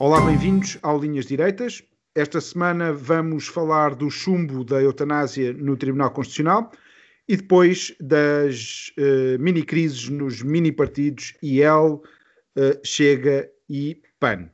[0.00, 1.82] Olá, bem-vindos ao Linhas Direitas.
[2.14, 6.70] Esta semana vamos falar do chumbo da eutanásia no Tribunal Constitucional
[7.26, 12.00] e depois das uh, mini-crises nos mini-partidos IEL,
[12.56, 14.48] uh, Chega e PAN.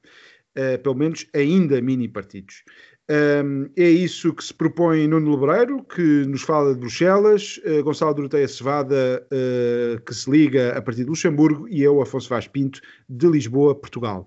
[0.57, 2.65] Uh, pelo menos ainda mini-partidos.
[3.11, 8.15] Um, é isso que se propõe Nuno Lebreiro, que nos fala de Bruxelas, uh, Gonçalo
[8.15, 12.81] Doroteia Cevada, uh, que se liga a partir de Luxemburgo, e eu, Afonso Vaz Pinto,
[13.07, 14.27] de Lisboa, Portugal.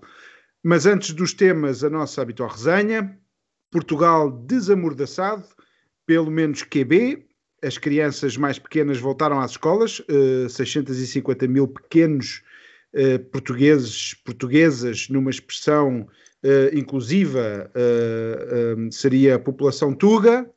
[0.68, 3.18] Mas antes dos temas, a nossa habitual resenha.
[3.70, 5.46] Portugal desamordaçado,
[6.04, 7.24] pelo menos QB.
[7.62, 12.42] As crianças mais pequenas voltaram às escolas, uh, 650 mil pequenos
[12.92, 16.06] uh, portugueses, portuguesas, numa expressão
[16.44, 17.72] uh, inclusiva,
[18.92, 20.50] seria a população Tuga,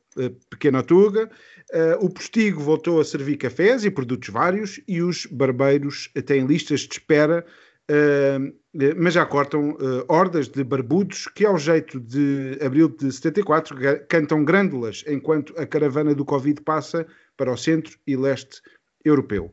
[0.50, 1.30] pequena Tuga.
[2.00, 6.92] o postigo voltou a servir cafés e produtos vários, e os barbeiros têm listas de
[6.92, 7.46] espera
[7.90, 8.52] Uh,
[8.96, 13.76] mas já cortam uh, hordas de barbudos que, ao jeito de abril de 74,
[14.08, 18.62] cantam grândulas enquanto a caravana do Covid passa para o centro e leste
[19.04, 19.52] europeu.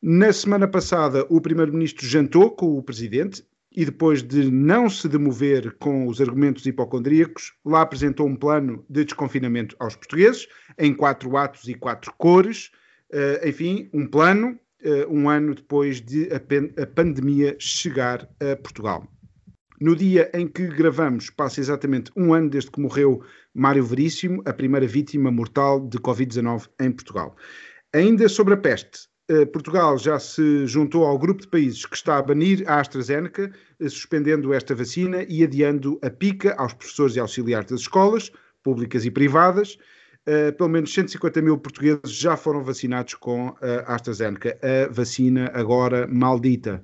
[0.00, 3.42] Na semana passada, o primeiro-ministro jantou com o presidente
[3.72, 9.04] e, depois de não se demover com os argumentos hipocondríacos, lá apresentou um plano de
[9.04, 10.46] desconfinamento aos portugueses,
[10.78, 12.70] em quatro atos e quatro cores.
[13.10, 14.58] Uh, enfim, um plano
[15.08, 19.08] um ano depois de a, a pandemia chegar a Portugal.
[19.80, 24.52] No dia em que gravamos, passa exatamente um ano desde que morreu Mário Veríssimo, a
[24.52, 27.36] primeira vítima mortal de Covid-19 em Portugal.
[27.92, 32.18] Ainda sobre a peste, eh, Portugal já se juntou ao grupo de países que está
[32.18, 33.50] a banir a AstraZeneca,
[33.80, 38.30] eh, suspendendo esta vacina e adiando a pica aos professores e auxiliares das escolas,
[38.62, 39.78] públicas e privadas,
[40.26, 46.06] Uh, pelo menos 150 mil portugueses já foram vacinados com a AstraZeneca, a vacina agora
[46.06, 46.82] maldita.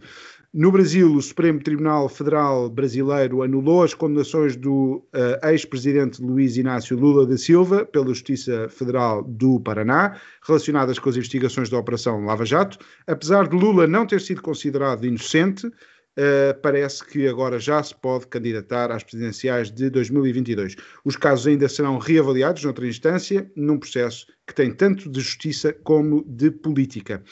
[0.53, 6.99] No Brasil, o Supremo Tribunal Federal Brasileiro anulou as condenações do uh, ex-presidente Luiz Inácio
[6.99, 12.45] Lula da Silva pela Justiça Federal do Paraná, relacionadas com as investigações da Operação Lava
[12.45, 12.79] Jato.
[13.07, 15.71] Apesar de Lula não ter sido considerado inocente,
[16.19, 20.75] Uh, parece que agora já se pode candidatar às presidenciais de 2022.
[21.05, 26.25] Os casos ainda serão reavaliados noutra instância, num processo que tem tanto de justiça como
[26.27, 27.23] de política.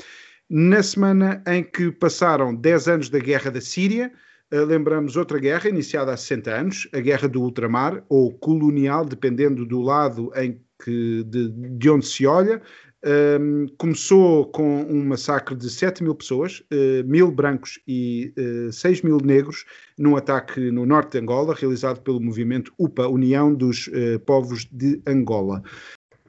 [0.48, 4.12] Na semana em que passaram 10 anos da guerra da Síria,
[4.52, 9.66] uh, lembramos outra guerra iniciada há 60 anos, a guerra do ultramar, ou colonial, dependendo
[9.66, 12.62] do lado em que, de, de onde se olha,
[13.04, 18.32] um, começou com um massacre de 7 mil pessoas, uh, mil brancos e
[18.69, 19.64] uh, 6 mil negros,
[19.98, 25.00] num ataque no norte de Angola, realizado pelo movimento UPA, União dos uh, Povos de
[25.06, 25.62] Angola.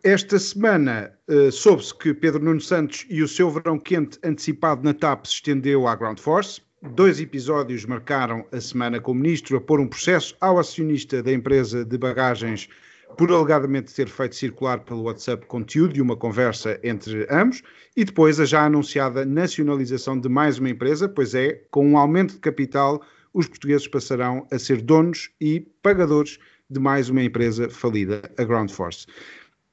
[0.04, 4.94] Esta semana uh, soube-se que Pedro Nuno Santos e o seu verão quente antecipado na
[4.94, 6.62] TAP se estendeu à Ground Force.
[6.94, 11.34] Dois episódios marcaram a semana com o ministro a pôr um processo ao acionista da
[11.34, 12.70] empresa de bagagens
[13.18, 17.62] por alegadamente ter feito circular pelo WhatsApp conteúdo de uma conversa entre ambos,
[17.96, 22.34] e depois a já anunciada nacionalização de mais uma empresa, pois é, com um aumento
[22.34, 23.02] de capital,
[23.34, 26.40] os portugueses passarão a ser donos e pagadores
[26.70, 29.06] de mais uma empresa falida, a Ground Force.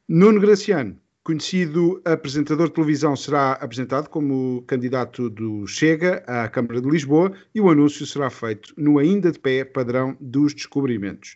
[0.08, 6.88] Nuno Graciano, conhecido apresentador de televisão, será apresentado como candidato do Chega à Câmara de
[6.88, 11.34] Lisboa e o anúncio será feito no ainda de pé padrão dos descobrimentos.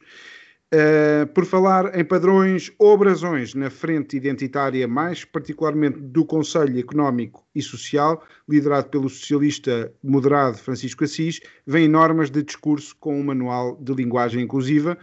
[0.73, 7.45] Uh, por falar em padrões ou brasões na frente identitária, mais particularmente do Conselho Económico
[7.53, 13.77] e Social, liderado pelo socialista moderado Francisco Assis, vêm normas de discurso com um manual
[13.81, 14.97] de linguagem inclusiva,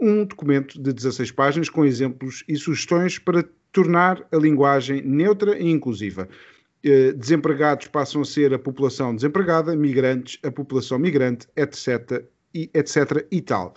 [0.00, 5.70] um documento de 16 páginas com exemplos e sugestões para tornar a linguagem neutra e
[5.70, 6.26] inclusiva.
[6.82, 12.24] Uh, desempregados passam a ser a população desempregada, migrantes, a população migrante, etc.
[12.54, 13.26] e, etc.
[13.30, 13.74] e tal.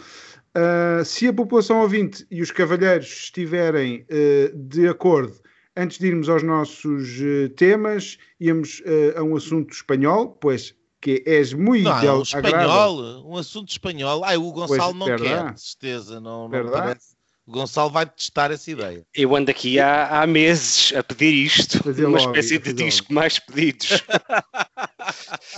[0.56, 5.34] Uh, se a população ouvinte e os cavalheiros estiverem uh, de acordo,
[5.76, 8.82] antes de irmos aos nossos uh, temas, íamos
[9.18, 14.24] a um assunto espanhol, pois que és muito não, um espanhol, um assunto espanhol.
[14.24, 17.14] Ai, o Gonçalo pois, não quer, de certeza, não, não parece.
[17.46, 19.06] O Gonçalo vai testar essa ideia.
[19.14, 24.02] Eu ando aqui há, há meses a pedir isto, uma espécie de disco mais pedidos.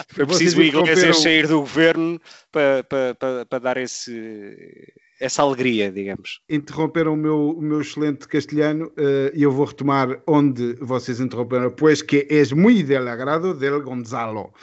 [0.10, 2.20] Foi preciso o Iglesias sair do governo
[2.52, 6.42] para, para, para, para dar esse, essa alegria, digamos.
[6.50, 11.72] Interromperam o meu, o meu excelente castelhano uh, e eu vou retomar onde vocês interromperam,
[11.72, 14.54] pois que é muito del agrado del Gonzalo.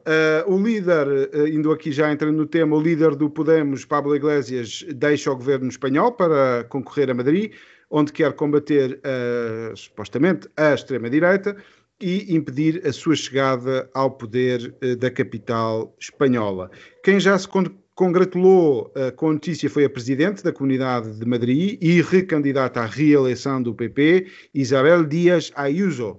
[0.00, 4.16] Uh, o líder, uh, indo aqui já entrando no tema, o líder do Podemos, Pablo
[4.16, 7.52] Iglesias, deixa o governo espanhol para concorrer a Madrid,
[7.90, 11.56] onde quer combater, uh, supostamente, a extrema-direita
[12.00, 16.70] e impedir a sua chegada ao poder da capital espanhola.
[17.04, 17.46] Quem já se
[17.94, 23.62] congratulou com a notícia foi a presidente da Comunidade de Madrid e recandidata à reeleição
[23.62, 26.18] do PP, Isabel Díaz Ayuso,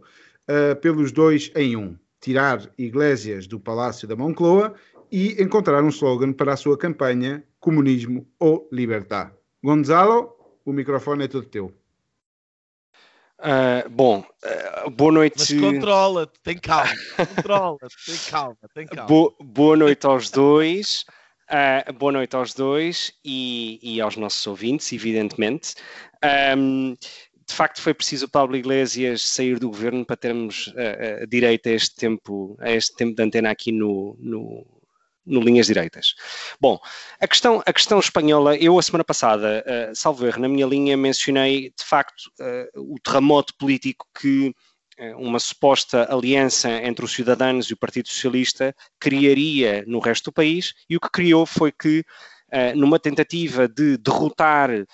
[0.82, 4.76] pelos dois em um tirar Iglesias do Palácio da Moncloa
[5.12, 9.32] e encontrar um slogan para a sua campanha Comunismo ou Liberdade.
[9.64, 10.30] Gonzalo,
[10.64, 11.74] o microfone é todo teu.
[13.42, 14.24] Uh, bom,
[14.86, 15.36] uh, boa noite.
[15.40, 16.94] Mas controla-te, tem calma,
[17.36, 19.08] controla-te, tem calma, tem calma.
[19.08, 21.06] Bo boa noite aos dois.
[21.50, 25.74] Uh, boa noite aos dois e, e, aos nossos ouvintes, evidentemente.
[26.56, 30.72] Um, de facto foi preciso o Paulo Iglesias sair do governo para termos
[31.28, 34.66] direito a este tempo, a este tempo de antena aqui no, no,
[35.26, 36.16] no Linhas Direitas.
[36.60, 36.80] Bom,
[37.20, 40.98] a questão, a questão espanhola, eu a semana passada, uh, salvo erro, na minha linha
[40.98, 44.54] mencionei de facto uh, o terremoto político que
[45.18, 50.76] uma suposta aliança entre os cidadãos e o Partido Socialista criaria no resto do país
[50.88, 52.06] e o que criou foi que
[52.52, 54.86] Uh, numa tentativa de derrotar uh,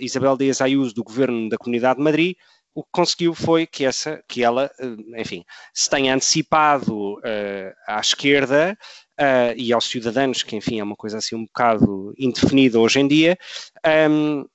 [0.00, 2.36] Isabel Dias Ayuso do governo da Comunidade de Madrid,
[2.72, 5.44] o que conseguiu foi que, essa, que ela, uh, enfim,
[5.74, 7.16] se tenha antecipado
[7.88, 8.78] à esquerda
[9.56, 13.38] e aos cidadãos, que enfim é uma coisa assim um bocado indefinida hoje em dia,
[14.10, 14.46] um,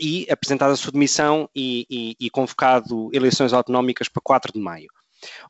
[0.00, 4.88] e apresentado a sua demissão e, e, e convocado eleições autonómicas para 4 de maio.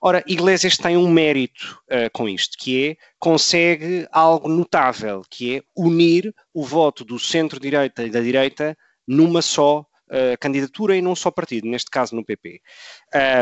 [0.01, 5.63] Ora, Iglesias tem um mérito uh, com isto, que é consegue algo notável, que é
[5.77, 8.77] unir o voto do centro-direita e da direita
[9.07, 9.85] numa só
[10.41, 12.61] candidatura e num só partido, neste caso no PP.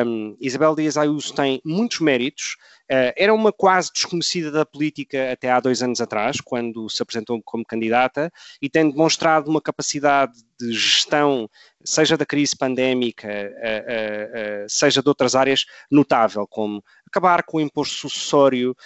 [0.04, 5.50] Um, Isabel Dias Ayuso tem muitos méritos, Uh, era uma quase desconhecida da política até
[5.50, 8.32] há dois anos atrás, quando se apresentou como candidata,
[8.62, 11.50] e tem demonstrado uma capacidade de gestão,
[11.84, 17.94] seja da crise pandémica, uh, seja de outras áreas, notável, como acabar com o imposto
[17.94, 18.76] sucessório,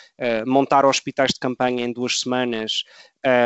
[0.47, 2.85] montar hospitais de campanha em duas semanas,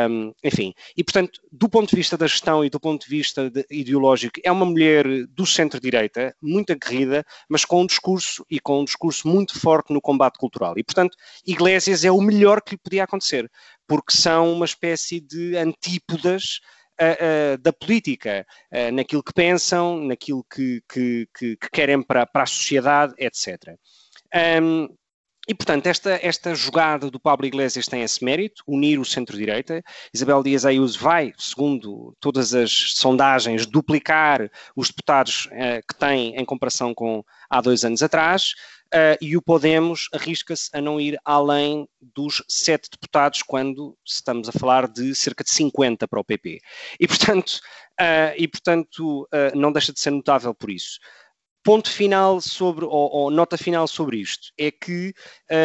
[0.09, 0.73] um, enfim.
[0.95, 4.39] E, portanto, do ponto de vista da gestão e do ponto de vista de, ideológico,
[4.43, 9.27] é uma mulher do centro-direita, muito aguerrida, mas com um discurso e com um discurso
[9.27, 10.73] muito forte no combate cultural.
[10.77, 13.49] E, portanto, Iglesias é o melhor que lhe podia acontecer,
[13.87, 16.59] porque são uma espécie de antípodas
[16.99, 22.25] uh, uh, da política, uh, naquilo que pensam, naquilo que, que, que, que querem para,
[22.25, 23.77] para, a sociedade, etc.
[24.61, 24.87] Um,
[25.47, 29.83] e, portanto, esta, esta jogada do Pablo Iglesias tem esse mérito, unir o centro-direita.
[30.13, 36.45] Isabel Dias Ayuso vai, segundo todas as sondagens, duplicar os deputados uh, que tem em
[36.45, 38.53] comparação com há dois anos atrás.
[38.93, 44.51] Uh, e o Podemos arrisca-se a não ir além dos sete deputados, quando estamos a
[44.51, 46.59] falar de cerca de 50 para o PP.
[46.99, 47.59] E, portanto,
[47.99, 50.99] uh, e, portanto uh, não deixa de ser notável por isso.
[51.65, 55.15] Ponto final sobre, ou, ou nota final sobre isto, é que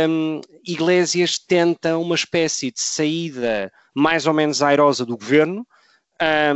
[0.09, 5.67] um, Iglesias tenta uma espécie de saída mais ou menos airosa do governo,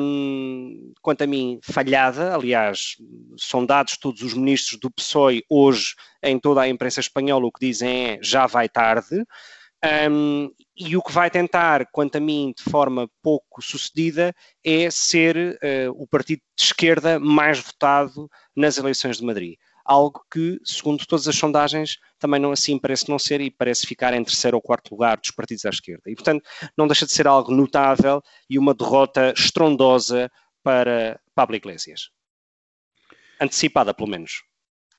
[0.00, 2.34] um, quanto a mim, falhada.
[2.34, 2.96] Aliás,
[3.36, 7.66] são dados todos os ministros do PSOE hoje em toda a imprensa espanhola, o que
[7.66, 9.26] dizem é já vai tarde.
[10.10, 15.36] Um, e o que vai tentar, quanto a mim, de forma pouco sucedida, é ser
[15.36, 21.28] uh, o partido de esquerda mais votado nas eleições de Madrid algo que, segundo todas
[21.28, 24.90] as sondagens, também não assim parece não ser e parece ficar em terceiro ou quarto
[24.90, 26.02] lugar dos partidos à esquerda.
[26.06, 26.42] E, portanto,
[26.76, 30.30] não deixa de ser algo notável e uma derrota estrondosa
[30.62, 32.08] para Pablo Iglesias.
[33.40, 34.42] Antecipada, pelo menos.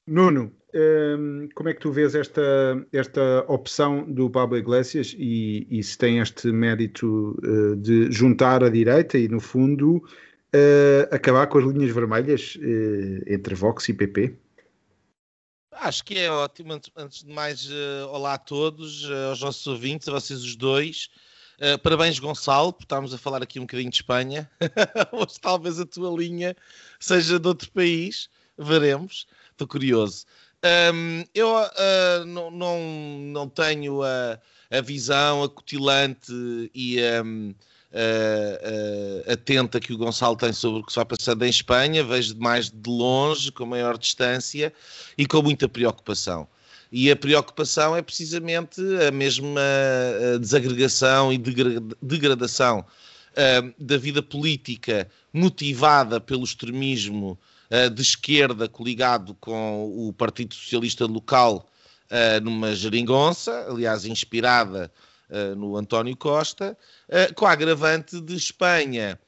[0.05, 0.55] Nuno,
[1.53, 2.41] como é que tu vês esta,
[2.91, 8.69] esta opção do Pablo Iglesias e, e se tem este mérito uh, de juntar a
[8.69, 14.35] direita e, no fundo, uh, acabar com as linhas vermelhas uh, entre Vox e PP?
[15.71, 16.73] Acho que é ótimo.
[16.95, 17.69] Antes de mais,
[18.09, 21.09] olá a todos, aos nossos ouvintes, a vocês os dois.
[21.55, 24.49] Uh, parabéns, Gonçalo, por estarmos a falar aqui um bocadinho de Espanha.
[25.13, 26.55] Hoje talvez a tua linha
[26.99, 29.25] seja de outro país, veremos.
[29.51, 30.25] Estou curioso.
[30.65, 31.53] Um, eu
[32.25, 34.39] não, não, não tenho a,
[34.71, 36.31] a visão acutilante
[36.73, 41.45] e um, uh, uh, atenta que o Gonçalo tem sobre o que se vai passando
[41.45, 44.73] em Espanha, vejo mais de longe, com maior distância
[45.15, 46.47] e com muita preocupação.
[46.91, 49.61] E a preocupação é precisamente a mesma
[50.39, 51.37] desagregação e
[52.01, 57.54] degradação uh, da vida política motivada pelo extremismo uh,
[57.93, 61.67] de esquerda coligado com o Partido Socialista local
[62.11, 64.91] uh, numa geringonça, aliás, inspirada
[65.57, 66.77] no António Costa,
[67.33, 69.19] com a agravante de Espanha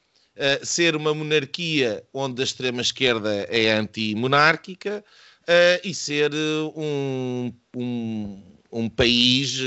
[0.62, 5.04] ser uma monarquia onde a extrema-esquerda é anti-monárquica
[5.82, 6.30] e ser
[6.76, 9.60] um, um, um país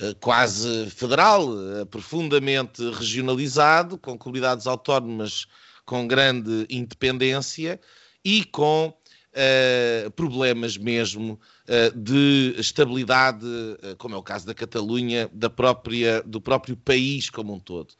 [0.00, 5.46] eh, quase federal, eh, profundamente regionalizado, com comunidades autónomas
[5.90, 7.80] com grande independência
[8.24, 11.32] e com uh, problemas mesmo
[11.66, 17.28] uh, de estabilidade, uh, como é o caso da Catalunha, da própria, do próprio país
[17.28, 17.92] como um todo.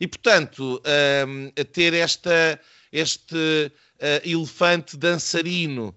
[0.00, 0.82] E, portanto,
[1.72, 2.60] ter esta,
[2.92, 3.72] este
[4.22, 5.94] elefante dançarino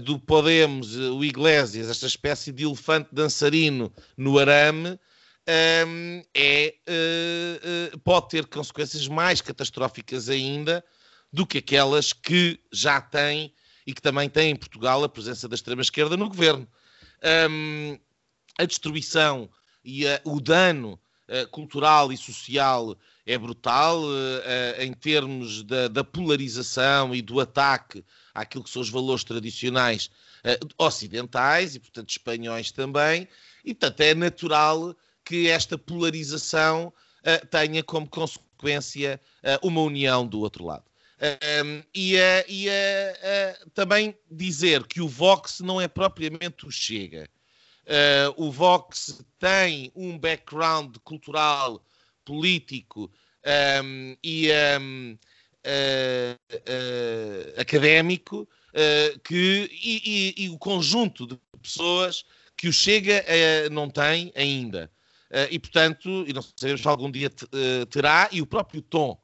[0.00, 5.00] do Podemos, o Iglesias, esta espécie de elefante dançarino no arame,
[5.48, 6.74] um, é,
[7.92, 10.84] uh, pode ter consequências mais catastróficas ainda
[11.32, 13.52] do que aquelas que já tem
[13.86, 16.66] e que também tem em Portugal a presença da extrema-esquerda no governo.
[17.50, 17.98] Um,
[18.58, 19.48] a destruição
[19.84, 20.98] e a, o dano
[21.28, 27.38] uh, cultural e social é brutal uh, uh, em termos da, da, polarização e do
[27.38, 30.10] ataque àquilo que são os valores tradicionais
[30.78, 33.26] ocidentais e, portanto, espanhóis também,
[33.64, 34.94] e, portanto, é natural
[35.26, 36.86] que esta polarização
[37.20, 40.84] uh, tenha como consequência uh, uma união do outro lado.
[41.64, 42.16] Um, e,
[42.46, 42.68] e
[43.72, 47.26] também dizer que o Vox não é propriamente o Chega.
[48.36, 51.82] o Vox tem um background cultural,
[52.26, 53.10] político
[53.82, 55.16] um, e um,
[55.66, 60.02] uh, uh, académico uh, que, e,
[60.38, 62.24] e, e, o conjunto de pessoas
[62.56, 63.24] que o Chega
[63.70, 64.90] não tem ainda.
[65.50, 67.30] E, portanto, e não sabemos se algum dia
[67.90, 69.20] terá, e o próprio tom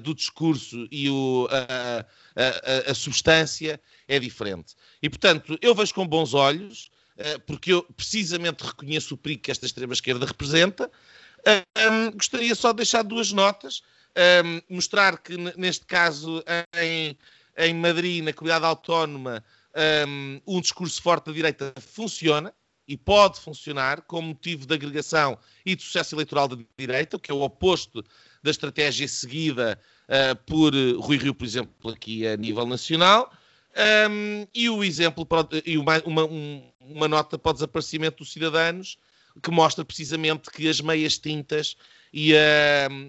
[0.00, 4.74] do discurso e o, a, a, substância é diferente.
[5.00, 6.90] E, portanto, eu vejo com bons olhos,
[7.46, 10.90] porque eu precisamente reconheço o perigo que esta extrema-esquerda representa.
[12.14, 13.82] Gostaria só de deixar duas notas
[14.68, 16.42] mostrar que, neste caso,
[16.76, 17.16] em,
[17.56, 19.44] em Madrid, na comunidade autónoma,
[20.46, 22.52] um discurso forte da direita funciona
[22.88, 27.30] e pode funcionar como motivo de agregação e de sucesso eleitoral da direita, o que
[27.30, 28.02] é o oposto
[28.42, 29.78] da estratégia seguida
[30.08, 33.30] uh, por Rui Rio, por exemplo, aqui a nível nacional.
[34.10, 35.28] Um, e o exemplo,
[35.64, 36.24] e uma, uma,
[36.80, 38.98] uma, nota para o desaparecimento dos cidadãos,
[39.42, 41.76] que mostra precisamente que as meias tintas
[42.12, 42.32] e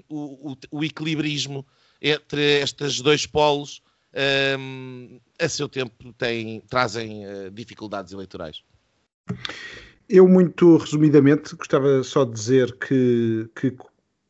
[0.10, 1.66] o, o, equilibrismo
[2.02, 3.82] entre estes dois polos
[4.60, 8.62] um, a seu tempo tem, trazem uh, dificuldades eleitorais.
[10.10, 13.76] Eu, muito resumidamente, gostava só de dizer que, que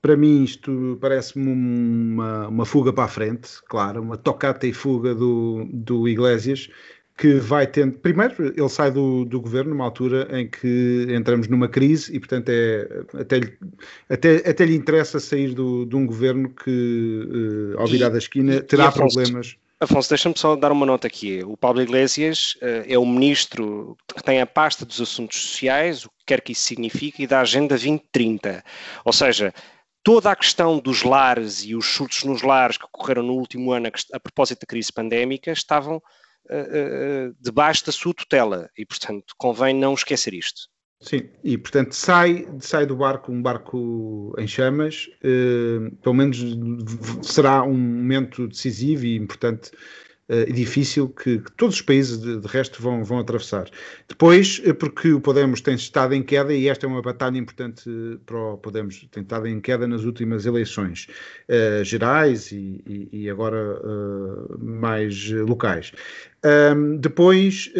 [0.01, 5.15] para mim isto parece-me uma, uma fuga para a frente, claro, uma tocata e fuga
[5.15, 6.69] do, do Iglesias,
[7.19, 7.97] que vai tendo.
[7.99, 12.47] Primeiro, ele sai do, do governo numa altura em que entramos numa crise e, portanto,
[12.47, 13.57] é, até, lhe,
[14.09, 18.17] até, até lhe interessa sair do, de um governo que, uh, ao virar e, da
[18.17, 19.57] esquina, terá Afonso, problemas.
[19.81, 21.41] Afonso, deixa-me só dar uma nota aqui.
[21.43, 26.09] O Paulo Iglesias uh, é o ministro que tem a pasta dos assuntos sociais, o
[26.09, 28.61] que quer que isso signifique, e da Agenda 2030.
[29.05, 29.53] Ou seja,
[30.03, 33.87] toda a questão dos lares e os chutes nos lares que ocorreram no último ano
[33.87, 39.73] a, a propósito da crise pandémica estavam uh, debaixo da sua tutela e, portanto, convém
[39.73, 40.63] não esquecer isto.
[41.01, 46.37] Sim, e portanto sai, sai do barco um barco em chamas, uh, pelo menos
[47.21, 49.71] será um momento decisivo e importante
[50.29, 53.69] uh, difícil que, que, todos os países de, de, resto vão, vão atravessar.
[54.07, 57.89] Depois, uh, porque o Podemos tem estado em queda e esta é uma batalha importante
[58.25, 61.07] para o Podemos, tem estado em queda nas últimas eleições
[61.49, 63.79] uh, gerais e, e, e agora
[64.59, 65.91] mais locais.
[66.75, 67.71] Um, depois,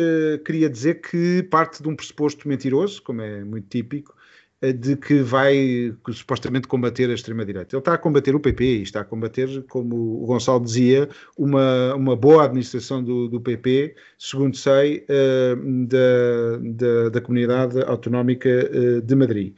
[0.46, 4.13] queria dizer que parte de um pressuposto mentiroso, como é muito típico,
[4.62, 7.75] de que vai supostamente combater a extrema-direita.
[7.75, 11.96] Ele está a combater o PP e está a combater, como o Gonçalo dizia, uma,
[11.96, 19.01] uma boa administração do, do PP, segundo sei, uh, da, da, da, comunidade autonómica uh,
[19.01, 19.54] de Madrid.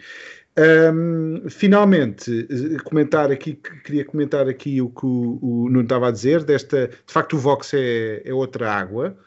[0.58, 2.48] Um, finalmente,
[2.84, 7.14] comentar aqui, queria comentar aqui o que o, o Nuno estava a dizer, desta, de
[7.14, 9.18] facto o Vox é, é outra água,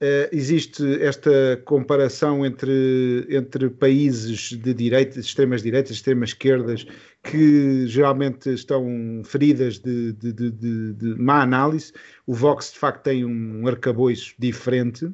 [0.00, 6.86] Uh, existe esta comparação entre, entre países de direita, extremas direitas, extremas esquerdas,
[7.24, 11.92] que geralmente estão feridas de, de, de, de, má análise.
[12.28, 15.10] O Vox, de facto, tem um arcabouço diferente.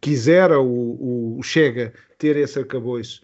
[0.00, 3.20] quisera o, o, Chega ter esse arcabouço,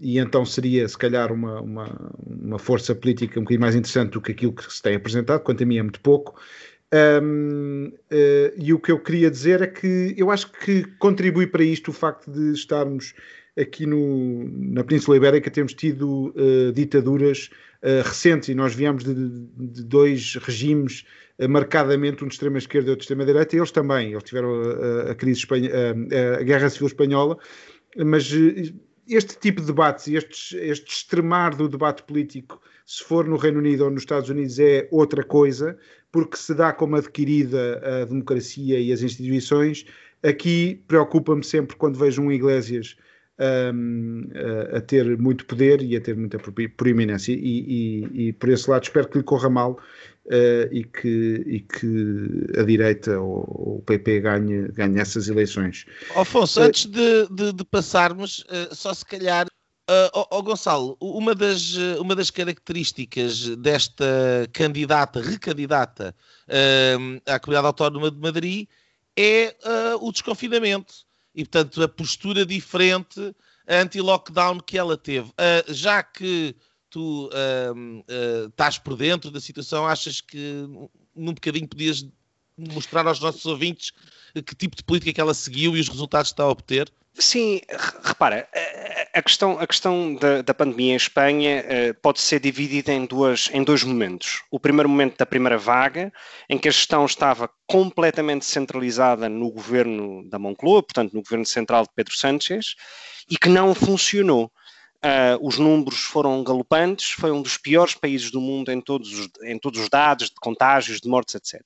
[0.00, 4.20] e então seria, se calhar, uma, uma, uma força política um bocadinho mais interessante do
[4.20, 6.40] que aquilo que se tem apresentado, quanto a mim é muito pouco.
[6.92, 11.62] Um, uh, e o que eu queria dizer é que eu acho que contribui para
[11.62, 13.14] isto o facto de estarmos
[13.60, 17.50] aqui no, na Península Ibérica, temos tido uh, ditaduras
[17.82, 21.04] uh, recentes e nós viemos de, de dois regimes
[21.48, 24.60] marcadamente, um de extrema esquerda e outro de extrema direita, e eles também, eles tiveram
[24.60, 27.38] a, a crise espanha, a, a, Guerra Civil Espanhola,
[27.96, 28.28] mas
[29.08, 33.90] este tipo de debates, este extremar do debate político, se for no Reino Unido ou
[33.90, 35.78] nos Estados Unidos, é outra coisa
[36.10, 39.84] porque se dá como adquirida a democracia e as instituições.
[40.22, 42.96] Aqui preocupa-me sempre quando vejo um Iglesias
[43.38, 44.24] um,
[44.72, 46.38] a, a, ter muito poder e a ter muita
[46.76, 49.78] proeminência, e, e, e, por esse lado espero que lhe corra mal
[50.26, 55.86] uh, e, que, e que a direita ou o PP ganhe, ganhe essas eleições.
[56.16, 59.46] Afonso, uh, antes de, de, de passarmos, uh, só se calhar
[59.88, 64.04] Uh, oh, oh, Gonçalo, uma das, uma das características desta
[64.52, 66.14] candidata, recandidata
[66.46, 68.68] uh, à Comunidade Autónoma de Madrid
[69.16, 70.92] é uh, o desconfinamento
[71.34, 73.34] e, portanto, a postura diferente
[73.66, 75.30] anti-lockdown que ela teve.
[75.30, 76.54] Uh, já que
[76.90, 77.30] tu
[78.48, 80.66] estás por dentro da situação, achas que
[81.14, 82.06] num bocadinho podias
[82.58, 83.92] mostrar aos nossos ouvintes
[84.44, 86.92] que tipo de política que ela seguiu e os resultados que está a obter?
[87.20, 87.60] Sim,
[88.04, 88.48] repara,
[89.12, 93.50] a questão, a questão da, da pandemia em Espanha uh, pode ser dividida em, duas,
[93.52, 94.44] em dois momentos.
[94.50, 96.12] O primeiro momento da primeira vaga,
[96.48, 101.82] em que a gestão estava completamente centralizada no governo da Moncloa, portanto no governo central
[101.82, 102.76] de Pedro Sánchez,
[103.28, 104.50] e que não funcionou.
[104.98, 109.28] Uh, os números foram galopantes, foi um dos piores países do mundo em todos, os,
[109.44, 111.60] em todos os dados de contágios, de mortes, etc.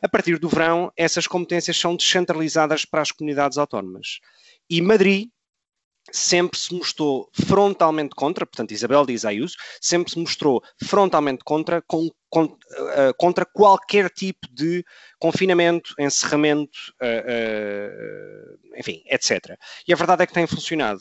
[0.00, 4.20] A partir do verão, essas competências são descentralizadas para as comunidades autónomas.
[4.70, 5.28] E Madrid
[6.12, 12.10] sempre se mostrou frontalmente contra, portanto, Isabel Dias Ayuso, sempre se mostrou frontalmente contra, com,
[12.30, 14.84] com, uh, contra qualquer tipo de
[15.18, 19.56] confinamento, encerramento, uh, uh, enfim, etc.
[19.86, 21.00] E a verdade é que tem funcionado.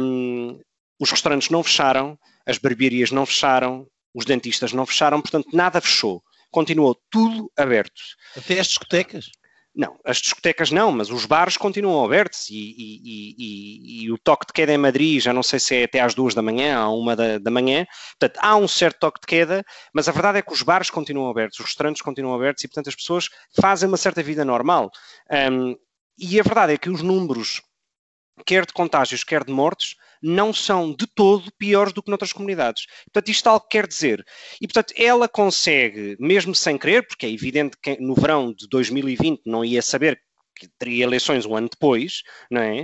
[0.00, 0.60] Um,
[1.00, 6.22] os restaurantes não fecharam, as barbearias não fecharam, os dentistas não fecharam, portanto, nada fechou.
[6.50, 8.00] Continuou tudo aberto.
[8.36, 9.30] Até as discotecas?
[9.74, 14.46] Não, as discotecas não, mas os bares continuam abertos e, e, e, e, o toque
[14.46, 16.90] de queda em Madrid, já não sei se é até às duas da manhã, à
[16.90, 17.86] uma da, da, manhã,
[18.18, 21.30] portanto há um certo toque de queda, mas a verdade é que os bares continuam
[21.30, 24.90] abertos, os restaurantes continuam abertos e portanto as pessoas fazem uma certa vida normal.
[25.50, 25.74] Um,
[26.18, 27.62] e a verdade é que os números,
[28.44, 32.86] quer de contágios, quer de mortes, não são de todo piores do que noutras comunidades.
[33.04, 34.24] Portanto, isto algo quer dizer.
[34.60, 39.42] E, portanto, ela consegue, mesmo sem querer, porque é evidente que no verão de 2020
[39.44, 40.20] não ia saber
[40.54, 42.82] que teria eleições um ano depois, não é?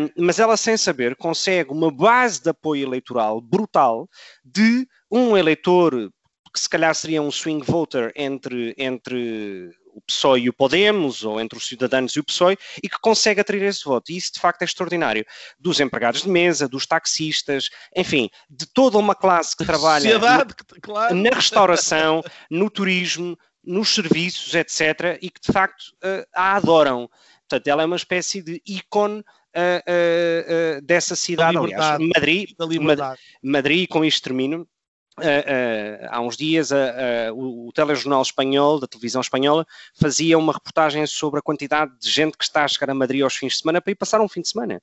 [0.00, 4.08] Um, mas ela, sem saber, consegue uma base de apoio eleitoral brutal
[4.44, 6.10] de um eleitor
[6.52, 11.40] que se calhar seria um swing voter entre, entre o PSOE e o Podemos, ou
[11.40, 14.10] entre os cidadãos e o PSOE, e que consegue atrair esse voto.
[14.10, 15.24] E isso, de facto, é extraordinário.
[15.58, 21.14] Dos empregados de mesa, dos taxistas, enfim, de toda uma classe que trabalha no, claro.
[21.14, 27.08] na restauração, no turismo, nos serviços, etc., e que, de facto, uh, a adoram.
[27.48, 31.56] Portanto, ela é uma espécie de ícone uh, uh, dessa cidade.
[31.56, 32.98] Aliás, Madrid, Madrid,
[33.42, 34.66] Madrid, com isto termino,
[35.16, 40.52] Uh, uh, há uns dias uh, o, o, telejornal espanhol, da televisão espanhola, fazia uma
[40.52, 43.58] reportagem sobre a quantidade de gente que está a chegar a Madrid aos fins de
[43.60, 44.82] semana para ir passar um fim de semana.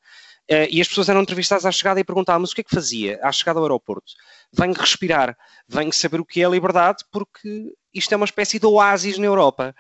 [0.70, 3.20] e as pessoas eram entrevistadas à chegada e perguntavam, mas o que é que fazia
[3.22, 4.14] à chegada ao aeroporto?
[4.54, 8.66] Venho respirar, venho saber o que é a liberdade, porque isto é uma espécie de
[8.66, 9.76] oásis na Europa.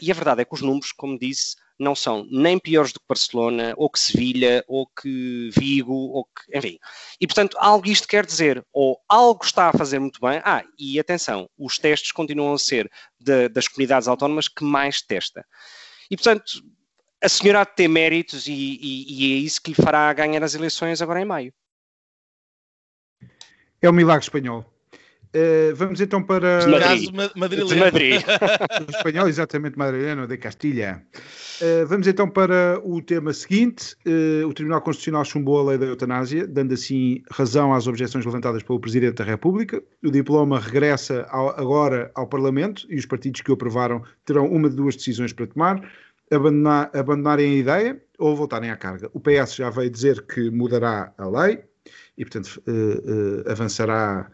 [0.00, 3.06] e a verdade é que os números, como disse, não são nem piores do que
[3.08, 6.78] Barcelona, ou que Sevilha, ou que Vigo, ou que, enfim.
[7.18, 11.00] E, portanto, algo isto quer dizer, ou algo está a fazer muito bem, ah, e
[11.00, 15.44] atenção, os testes continuam a ser de, das comunidades autónomas que mais testa.
[16.10, 16.62] E, portanto,
[17.22, 20.42] a senhora há de ter méritos e, e, e é isso que lhe fará ganhar
[20.42, 21.52] as eleições agora em maio.
[23.80, 24.69] É o milagre espanhol.
[25.32, 26.58] Uh, vamos então para.
[26.58, 27.10] De Madrid.
[27.36, 27.68] Madrileno.
[27.68, 28.22] De Madrid.
[28.90, 31.04] espanhol, exatamente, madrileno, de Castilha.
[31.60, 33.94] Uh, vamos então para o tema seguinte.
[34.04, 38.64] Uh, o Tribunal Constitucional chumbou a lei da eutanásia, dando assim razão às objeções levantadas
[38.64, 39.80] pelo Presidente da República.
[40.04, 44.68] O diploma regressa ao, agora ao Parlamento e os partidos que o aprovaram terão uma
[44.68, 45.80] de duas decisões para tomar.
[46.32, 49.10] Abandonar, abandonarem a ideia ou voltarem à carga.
[49.12, 51.69] O PS já veio dizer que mudará a lei
[52.20, 52.62] e, portanto,
[53.46, 54.30] avançará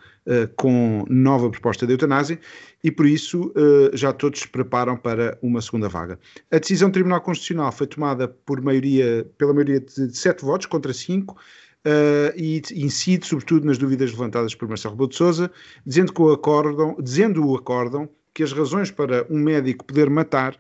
[0.57, 2.39] com nova proposta de eutanásia
[2.83, 3.53] e, por isso,
[3.95, 6.19] já todos se preparam para uma segunda vaga.
[6.51, 10.93] A decisão do Tribunal Constitucional foi tomada por maioria, pela maioria de sete votos contra
[10.93, 11.37] cinco,
[11.87, 15.53] Uh, e incide sobretudo nas dúvidas levantadas por Marcelo Rebelo de Sousa,
[15.87, 20.55] dizendo que o acórdão, dizendo o acórdão que as razões para um médico poder matar
[20.55, 20.59] uh,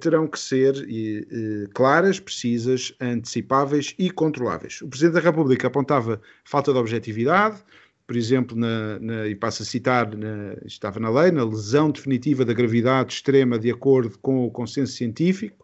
[0.00, 4.80] terão que ser uh, claras, precisas, antecipáveis e controláveis.
[4.82, 7.62] O Presidente da República apontava falta de objetividade,
[8.06, 12.44] por exemplo, na, na, e passo a citar, na, estava na lei, na lesão definitiva
[12.44, 15.62] da gravidade extrema de acordo com o consenso científico,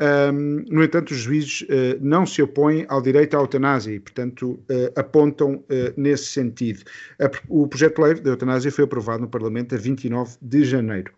[0.00, 4.52] um, no entanto, os juízes uh, não se opõem ao direito à eutanásia e, portanto,
[4.52, 5.64] uh, apontam uh,
[5.96, 6.82] nesse sentido.
[7.20, 11.12] A, o projeto de lei da eutanásia foi aprovado no Parlamento a 29 de janeiro.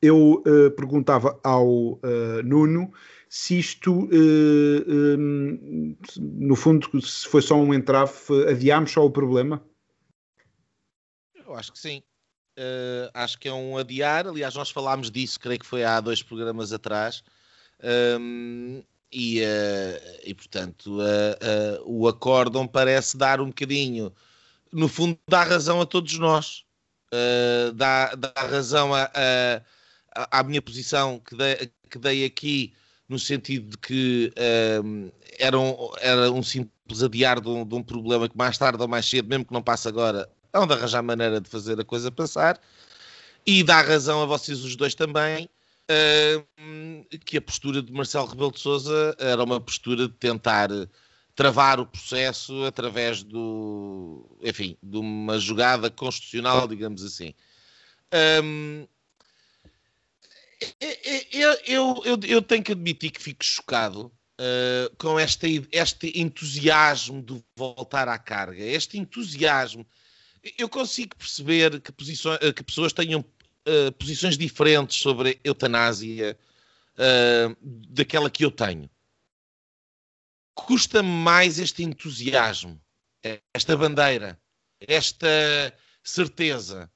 [0.00, 0.42] Eu
[0.76, 2.00] perguntava ao
[2.44, 2.92] Nuno
[3.28, 8.14] se isto, um, no fundo, se foi só um entrave,
[8.48, 9.62] adiámos só o problema?
[11.34, 12.02] Eu acho que sim.
[13.12, 14.26] acho que é um adiar.
[14.28, 17.22] Aliás, nós falámos disso, creio que foi há dois programas atrás
[17.82, 18.82] um,
[19.12, 24.12] e, uh, e, portanto, uh, uh, o acórdão parece dar um bocadinho,
[24.72, 26.64] no fundo, dá razão a todos nós,
[27.74, 29.62] dá, dá razão a, a,
[30.14, 32.72] à minha posição que dei, que dei aqui,
[33.08, 34.32] no sentido de que
[35.38, 38.88] era, um, era um simples adiar de um, de um, problema que mais tarde ou
[38.88, 42.10] mais cedo, mesmo que não passe agora, hão de arranjar maneira de fazer a coisa
[42.10, 42.60] passar,
[43.46, 45.48] e dá razão a vocês os dois também
[47.24, 50.68] que a postura de Marcelo Rebelo de Sousa era uma postura de tentar
[51.34, 57.32] travar o processo através do, enfim, de uma jogada constitucional, digamos assim.
[58.42, 58.86] Um,
[61.32, 67.22] eu, eu, eu, eu, tenho que admitir que fico chocado uh, com este, este entusiasmo
[67.22, 69.86] de voltar à carga, este entusiasmo.
[70.56, 76.38] Eu consigo perceber que, posições, que pessoas tenham uh, posições diferentes sobre eutanásia
[76.94, 77.56] uh,
[77.88, 78.88] daquela que eu tenho.
[80.54, 82.80] Custa-me mais este entusiasmo,
[83.54, 84.40] esta bandeira,
[84.80, 85.28] esta
[86.02, 86.90] certeza,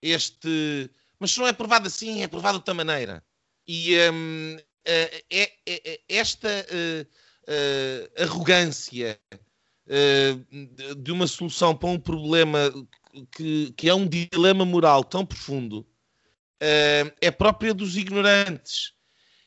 [0.00, 0.90] este.
[1.24, 3.24] Mas se não é provado assim, é provado de outra maneira.
[3.66, 9.18] E um, é, é, é, esta uh, arrogância
[10.98, 12.70] de uma solução para um problema
[13.34, 18.92] que, que, é um dilema moral tão profundo uh, é própria dos ignorantes.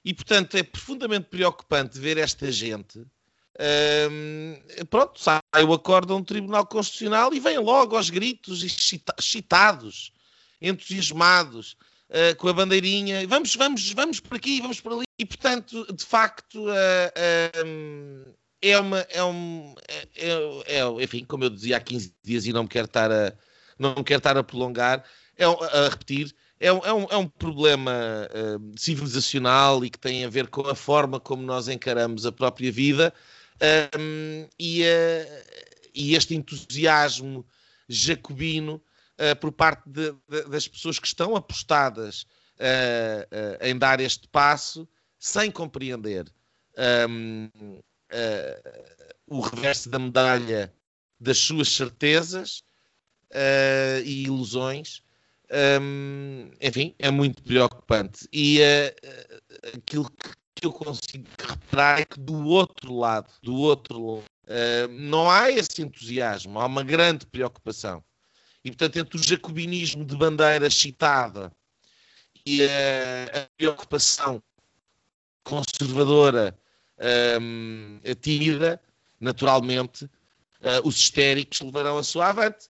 [0.03, 2.97] E, portanto, é profundamente preocupante ver esta gente.
[2.97, 10.11] Uh, pronto, sai o acórdão do Tribunal Constitucional e vem logo aos gritos excitados,
[10.61, 11.77] entusiasmados,
[12.09, 13.27] uh, com a bandeirinha.
[13.27, 15.05] Vamos, vamos, vamos por aqui, vamos por ali.
[15.19, 18.99] E, portanto, de facto, uh, é uma.
[19.09, 22.69] É um, é, é, é, enfim, como eu dizia há 15 dias e não me
[22.69, 23.33] quero estar a,
[23.77, 25.03] não me quero estar a prolongar,
[25.37, 27.91] é, a repetir é um, é um, é um problema
[28.31, 32.71] uh, civilizacional e que tem a ver com a forma como nós encaramos a própria
[32.71, 33.13] vida
[33.97, 35.43] um, e, uh,
[35.93, 37.45] e, este entusiasmo
[37.87, 38.81] jacobino
[39.19, 42.25] uh, por parte de, de, das pessoas que estão apostadas
[43.61, 44.87] em dar este passo
[45.19, 46.25] sem compreender
[47.13, 47.79] um,
[49.27, 50.73] o reverso da medalha
[51.19, 52.63] das suas certezas
[54.03, 55.03] e ilusões
[55.81, 58.27] um, enfim, é muito preocupante.
[58.31, 60.09] E uh, aquilo
[60.55, 65.49] que eu consigo reparar é que do outro lado, do outro lado, uh, não há
[65.51, 68.03] esse entusiasmo, há uma grande preocupação.
[68.67, 71.53] E, portanto, entre o jacobinismo de bandeira citada
[72.45, 72.67] e uh,
[73.33, 74.43] a preocupação
[75.41, 76.53] conservadora
[77.39, 78.81] um, tímida,
[79.21, 82.67] naturalmente, uh, os histéricos levarão a sua avante.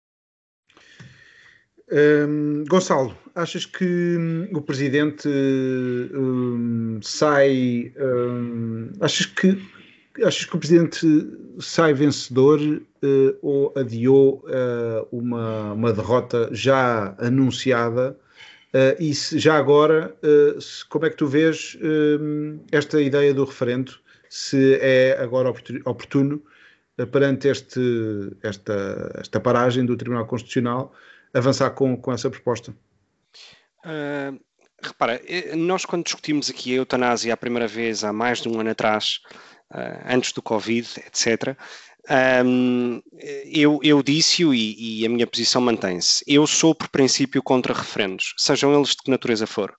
[1.93, 7.93] Um, Gonçalo, achas que hum, o presidente um, sai.
[7.97, 9.63] Um, achas que
[10.25, 11.07] achas que o presidente
[11.61, 12.59] sai vencedor
[13.05, 18.19] uh, ou adiou uh, uma, uma derrota já anunciada?
[18.73, 20.17] Uh, e se, já agora,
[20.61, 21.79] se, como é que tu vês
[22.73, 23.93] esta ideia do referendo?
[24.29, 25.53] Se é agora
[25.85, 26.43] oportuno,
[27.13, 27.81] perante este,
[28.43, 30.93] esta, esta paragem do Tribunal Constitucional
[31.33, 32.75] avançar com, com essa proposta?
[33.85, 34.41] Uh,
[34.83, 38.59] repara, eh, nós quando discutimos aqui a eutanásia a primeira vez há mais de um
[38.59, 39.21] ano atrás,
[40.07, 41.57] antes do Covid, etc.,
[42.45, 43.01] um,
[43.47, 46.23] eu, eu disse-o e, e, a minha posição mantém-se.
[46.27, 49.75] Eu sou, por princípio, contra referendos, sejam eles de que natureza for.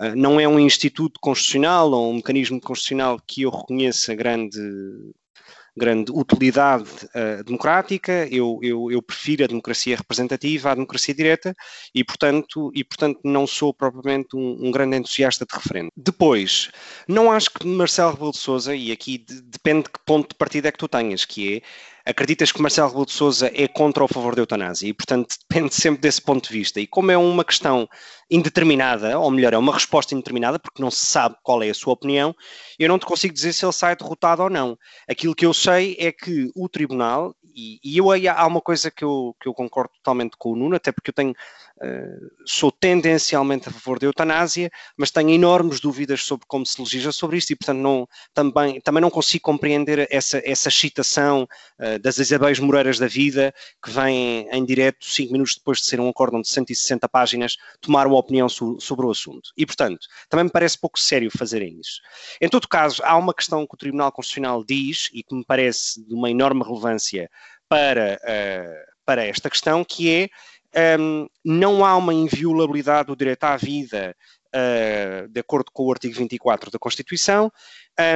[0.00, 4.58] Uh, não é um instituto constitucional ou um mecanismo constitucional que eu reconheça grande
[5.76, 11.54] grande utilidade uh, democrática, eu, eu, eu, prefiro a democracia representativa à democracia direta
[11.94, 15.90] e, portanto, e, portanto não sou propriamente um, um grande entusiasta de referendo.
[15.96, 16.70] Depois,
[17.08, 20.34] não acho que Marcelo Rebelo de Sousa, e aqui de, depende de que ponto de
[20.36, 21.62] partida é que tu tenhas, que é
[22.04, 25.34] acreditas que Marcelo Rebelo de Sousa é contra ou a favor da eutanásia e, portanto,
[25.48, 26.80] depende sempre desse ponto de vista.
[26.80, 27.88] E como é uma questão
[28.30, 31.92] indeterminada, ou melhor, é uma resposta indeterminada, porque não se sabe qual é a sua
[31.92, 32.34] opinião,
[32.78, 34.78] eu não te consigo dizer se ele sai derrotado ou não.
[35.08, 39.04] Aquilo que eu sei é que o Tribunal, e, e eu há uma coisa que
[39.04, 41.34] eu, que eu concordo totalmente com o Nuno, até porque eu tenho,
[42.46, 47.36] sou tendencialmente a favor da eutanásia, mas tenho enormes dúvidas sobre como se legisla sobre
[47.38, 52.98] isto e, portanto, não, também, também não consigo compreender essa, essa uh, das Isabéis Moreiras
[52.98, 57.08] da vida, que vem em direto, cinco minutos depois de ser um acórdão de 160
[57.08, 59.50] páginas, tomar uma opinião so, sobre o assunto.
[59.56, 62.00] E, portanto, também me parece pouco sério fazerem isso.
[62.40, 66.04] Em todo caso, há uma questão que o Tribunal Constitucional diz e que me parece
[66.06, 67.30] de uma enorme relevância
[67.68, 70.28] para, uh, para esta questão, que é
[70.98, 74.16] um, não há uma inviolabilidade do direito à vida
[74.54, 77.52] uh, de acordo com o artigo 24 da Constituição,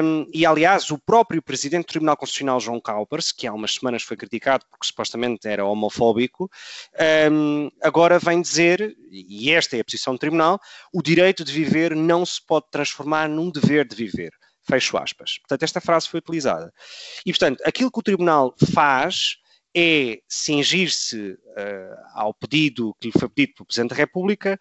[0.03, 4.03] um, e aliás o próprio Presidente do Tribunal Constitucional, João Calpers, que há umas semanas
[4.03, 6.51] foi criticado porque supostamente era homofóbico,
[7.31, 10.61] um, agora vem dizer, e esta é a posição do Tribunal,
[10.93, 14.33] o direito de viver não se pode transformar num dever de viver.
[14.69, 15.39] Fecho aspas.
[15.39, 16.73] Portanto, esta frase foi utilizada.
[17.25, 19.37] E, portanto, aquilo que o Tribunal faz
[19.77, 24.59] é cingir-se uh, ao pedido que lhe foi pedido pelo Presidente da República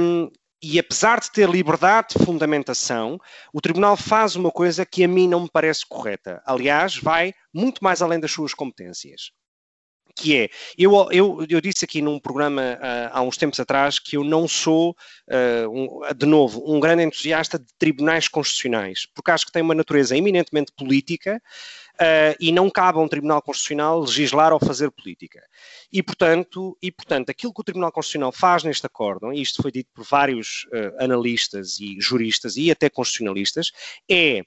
[0.00, 0.30] um,
[0.62, 3.18] e apesar de ter liberdade de fundamentação,
[3.52, 6.42] o Tribunal faz uma coisa que a mim não me parece correta.
[6.44, 9.30] Aliás, vai muito mais além das suas competências.
[10.20, 14.16] Que é, eu, eu, eu disse aqui num programa uh, há uns tempos atrás que
[14.16, 19.46] eu não sou, uh, um, de novo, um grande entusiasta de tribunais constitucionais, porque acho
[19.46, 21.40] que tem uma natureza eminentemente política
[21.94, 25.40] uh, e não cabe a um Tribunal Constitucional legislar ou fazer política.
[25.92, 29.70] E portanto, e, portanto, aquilo que o Tribunal Constitucional faz neste acórdão, e isto foi
[29.70, 30.66] dito por vários
[30.98, 33.70] analistas e juristas e até constitucionalistas,
[34.10, 34.42] é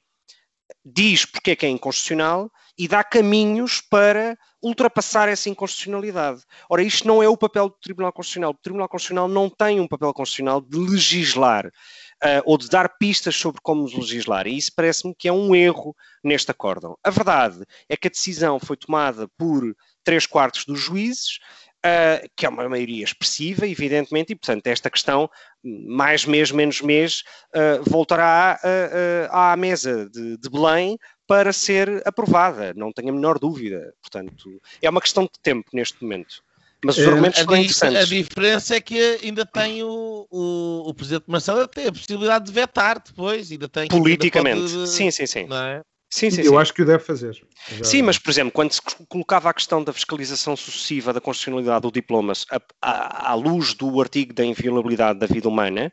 [0.84, 6.42] diz porque é que é inconstitucional e dá caminhos para ultrapassar essa inconstitucionalidade.
[6.68, 8.50] Ora, isto não é o papel do Tribunal Constitucional.
[8.50, 13.36] O Tribunal Constitucional não tem um papel constitucional de legislar uh, ou de dar pistas
[13.36, 14.48] sobre como legislar.
[14.48, 16.98] E isso parece-me que é um erro neste acórdão.
[17.04, 19.62] A verdade é que a decisão foi tomada por
[20.04, 21.38] três quartos dos juízes,
[21.84, 25.28] Uh, que é uma maioria expressiva, evidentemente, e portanto esta questão,
[25.64, 27.24] mais mês, menos mês,
[27.56, 30.96] uh, voltará uh, à mesa de, de, Belém
[31.32, 33.94] para ser aprovada, não tenho a menor dúvida.
[34.02, 36.44] Portanto, é uma questão de tempo neste momento.
[36.84, 38.02] Mas os argumentos a, interessantes.
[38.02, 42.52] A diferença é que ainda tem o, o, o Presidente Marcelo tem a possibilidade de
[42.52, 44.60] vetar depois, ainda tem politicamente.
[44.60, 45.48] Ainda pode, sim, sim, sim.
[45.50, 45.82] É?
[46.12, 46.58] Sim, sim, eu sim.
[46.58, 47.42] acho que o deve fazer.
[47.70, 47.84] Já...
[47.86, 51.92] Sim, mas, por exemplo, quando se colocava a questão da fiscalização sucessiva da constitucionalidade do
[51.92, 52.34] diploma
[52.82, 55.92] à, à luz do artigo da inviolabilidade da vida humana,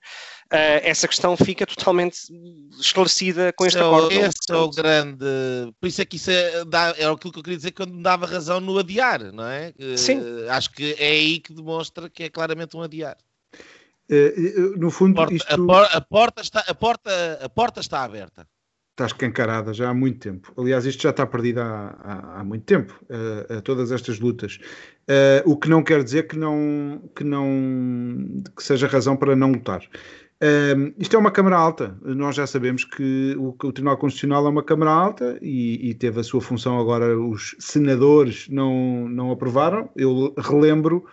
[0.53, 2.19] uh, essa questão fica totalmente
[2.81, 4.11] esclarecida com este acordo.
[4.11, 5.25] Esse é o grande.
[5.81, 8.03] Por isso é que isso é, dá, é aquilo que eu queria dizer quando me
[8.03, 9.73] dava razão no adiar, não é?
[9.97, 10.19] Sim.
[10.19, 13.17] Uh, acho que é aí que demonstra que é claramente um adiar.
[14.11, 15.53] Uh, no fundo, a porta, isto...
[15.53, 18.45] a, por, a, porta está, a, porta, a porta está aberta
[18.99, 20.53] está escancarada já há muito tempo.
[20.57, 24.59] Aliás, isto já está perdido há, há, há muito tempo, uh, todas estas lutas.
[25.09, 29.53] Uh, o que não quer dizer que não, que não que seja razão para não
[29.53, 29.81] lutar.
[30.43, 31.97] Uh, isto é uma Câmara Alta.
[32.03, 35.95] Nós já sabemos que o, que o Tribunal Constitucional é uma Câmara Alta e, e,
[35.95, 37.17] teve a sua função agora.
[37.17, 39.91] Os senadores não, não aprovaram.
[39.97, 41.05] Eu relembro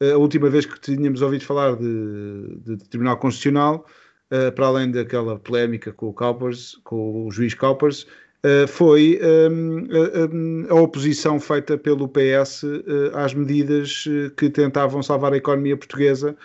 [0.00, 3.84] a última vez que tínhamos ouvido falar de, de Tribunal Constitucional
[4.32, 8.06] uh, para além daquela polémica com o Cowpers, com o juiz Cowpers,
[8.44, 14.04] uh, foi um, ehm, a, a, oposição feita pelo PS uh, eh, às medidas
[14.36, 16.36] que tentavam salvar a economia portuguesa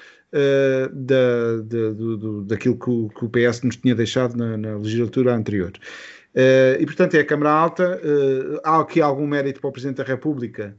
[0.92, 5.36] da, da, do, daquilo que o, que o, PS nos tinha deixado na, na legislatura
[5.36, 5.74] anterior.
[6.34, 8.02] Uh, e, portanto, é a Câmara Alta.
[8.04, 10.76] Uh, há aqui algum mérito para o Presidente da República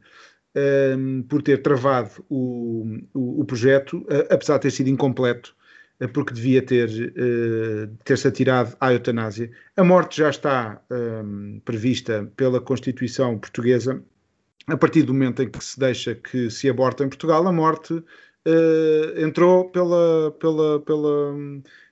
[0.96, 5.54] um, por ter travado o, o, o projeto, uh, apesar de ter sido incompleto.
[6.00, 9.50] Eh, porque devia ter, uh, ter-se atirado à eutanásia.
[9.76, 14.02] A morte já está um, ehm, prevista pela Constituição portuguesa.
[14.66, 17.92] A partir do momento em que se deixa que se aborta em Portugal, a morte
[17.94, 18.04] uh,
[19.18, 21.34] entrou pela, pela, pela,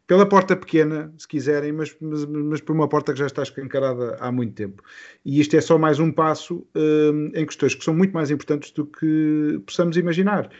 [0.06, 4.16] pela porta pequena, se quiserem, mas, mas, mas, por uma porta que já está escancarada
[4.20, 4.82] há muito tempo.
[5.24, 8.72] E isto é só mais um passo uh, em questões que são muito mais importantes
[8.72, 10.50] do que possamos imaginar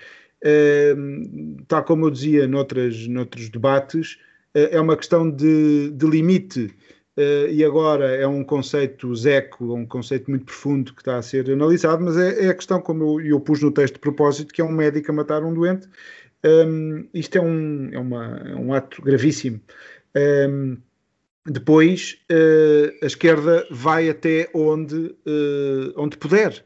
[1.68, 4.18] tal como eu dizia noutras, noutros debates,
[4.54, 6.74] uh, é uma questão de, de limite
[7.14, 11.50] Uh, e agora é um conceito zeco, um conceito muito profundo que está a ser
[11.50, 14.62] analisado, mas é, é a questão, como eu, eu, pus no texto de propósito, que
[14.62, 15.86] é um médico a matar um doente.
[16.42, 19.60] Um, isto é um, é, uma, é um ato gravíssimo.
[20.16, 20.78] Um,
[21.46, 26.64] depois, uh, a esquerda vai até onde, uh, onde puder.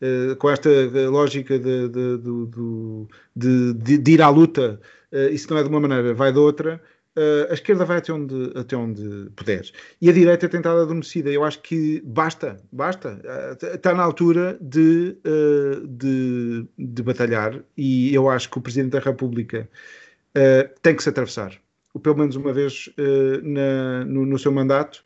[0.00, 0.70] Uh, com esta
[1.10, 2.18] lógica de, de,
[3.34, 4.80] de, de, ir à luta,
[5.32, 6.80] isso não é de uma maneira, vai de outra,
[7.50, 9.68] a esquerda vai até onde, até onde puder.
[10.00, 11.30] E a direita é tentada adormecida.
[11.30, 13.20] Eu acho que basta, basta.
[13.74, 15.16] Está na altura de,
[15.88, 19.68] de, de, batalhar e eu acho que o Presidente da República
[20.82, 21.58] tem que se atravessar.
[22.00, 22.88] Pelo menos uma vez
[23.42, 25.04] na, no, no, seu mandato,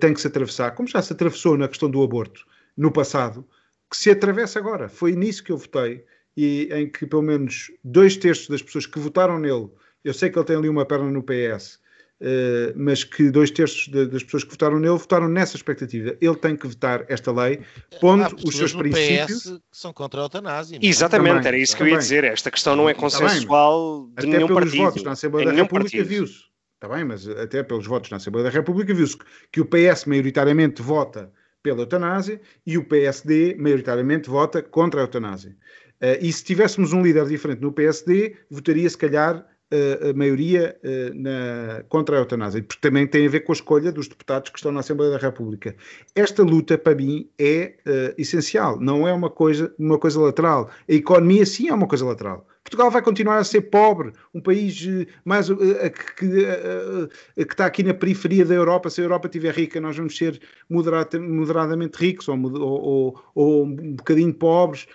[0.00, 0.72] tem que se atravessar.
[0.72, 3.44] Como já se atravessou na questão do aborto no passado,
[3.90, 4.88] que se atravessa agora.
[4.88, 6.04] Foi nisso que eu votei
[6.36, 9.70] e em que pelo menos dois terços das pessoas que votaram nele
[10.04, 11.78] eu sei que ele tem ali uma perna no PS, uh,
[12.20, 16.16] eh, mas que dois terços de, das pessoas que votaram nele votaram nessa expectativa.
[16.20, 17.60] Ele tem que votar esta lei,
[18.00, 19.42] pondo os seus princípios.
[19.42, 20.76] PS que são contra a eutanásia.
[20.76, 20.86] É?
[20.86, 21.92] Exatamente, também, era isso que também.
[21.92, 22.24] eu ia dizer.
[22.24, 24.82] Esta questão não é consensual de até nenhum pelos partido.
[24.82, 26.48] votos na Assembleia da República viu-se.
[26.74, 29.18] Está bem, mas até pelos votos na Assembleia da República viu-se
[29.50, 35.56] que o PS maioritariamente vota pela eutanásia e o PSD maioritariamente vota contra a eutanásia.
[36.00, 40.80] Uh, e se tivéssemos um líder diferente no PSD, votaria se calhar a maioria
[41.14, 44.58] na, contra a eutanásia, porque também tem a ver com a escolha dos deputados que
[44.58, 45.76] estão na Assembleia da República.
[46.14, 50.70] Esta luta, para mim, é uh, essencial, não é uma coisa, uma coisa lateral.
[50.88, 52.46] A economia, sim, é uma coisa lateral.
[52.68, 54.86] Portugal vai continuar a ser pobre, um país
[55.24, 58.90] mais uh, que, uh, que, está aqui na periferia da Europa.
[58.90, 63.94] Se a Europa estiver rica, nós vamos ser moderada, moderadamente ricos ou, ou, ou um
[63.94, 64.86] bocadinho pobres.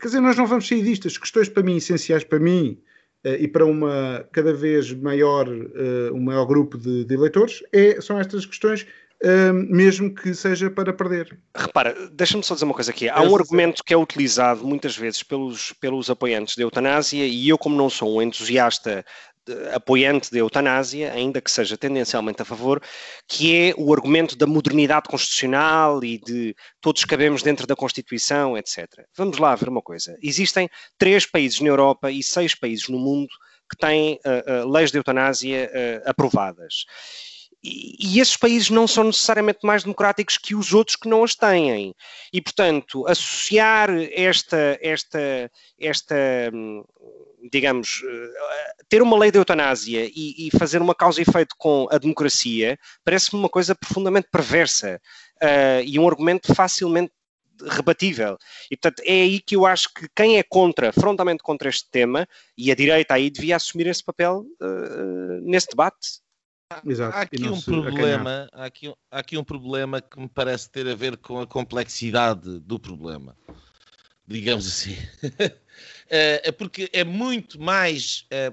[0.00, 1.06] Quer dizer, nós não vamos sair disto.
[1.06, 2.78] As questões para mim, essenciais para mim,
[3.24, 5.46] e para uma cada vez maior,
[6.12, 8.86] um maior grupo de, de eleitores, é, são estas questões,
[9.68, 11.38] mesmo que seja para perder.
[11.54, 13.08] Repara, deixa-me só dizer uma coisa aqui.
[13.08, 17.58] Há um argumento que é utilizado muitas vezes pelos, pelos apoiantes da eutanásia, e eu,
[17.58, 19.04] como não sou um entusiasta
[19.72, 22.82] apoiante da eutanásia, ainda que seja tendencialmente a favor,
[23.28, 28.86] que é o argumento da modernidade constitucional e de todos cabemos dentro da Constituição, etc.
[29.16, 30.16] Vamos lá ver uma coisa.
[30.22, 33.30] Existem três países na Europa e seis países no mundo
[33.70, 36.84] que têm uh, uh, leis de eutanásia uh, aprovadas.
[37.62, 41.94] E, esses países não são necessariamente mais democráticos que os outros que não as têm.
[42.32, 46.16] E, portanto, associar esta, esta, esta
[46.52, 46.82] hum,
[47.50, 51.86] digamos, eh, ter uma lei de eutanásia e, e fazer uma causa e efeito com
[51.90, 55.00] a democracia parece-me uma coisa profundamente perversa
[55.42, 57.12] uh, e um argumento facilmente
[57.62, 58.38] rebatível.
[58.70, 62.26] E, portanto, é aí que eu acho que quem é contra, frontalmente contra este tema,
[62.56, 66.20] e a direita aí devia assumir esse papel uh, nesse debate.
[66.84, 67.16] Exato.
[67.16, 70.94] Há aqui um problema, há aqui, há aqui um problema que me parece ter a
[70.94, 73.36] ver com a complexidade do problema,
[74.26, 74.96] digamos assim.
[76.12, 78.52] Eh, é porque é muito mais eh,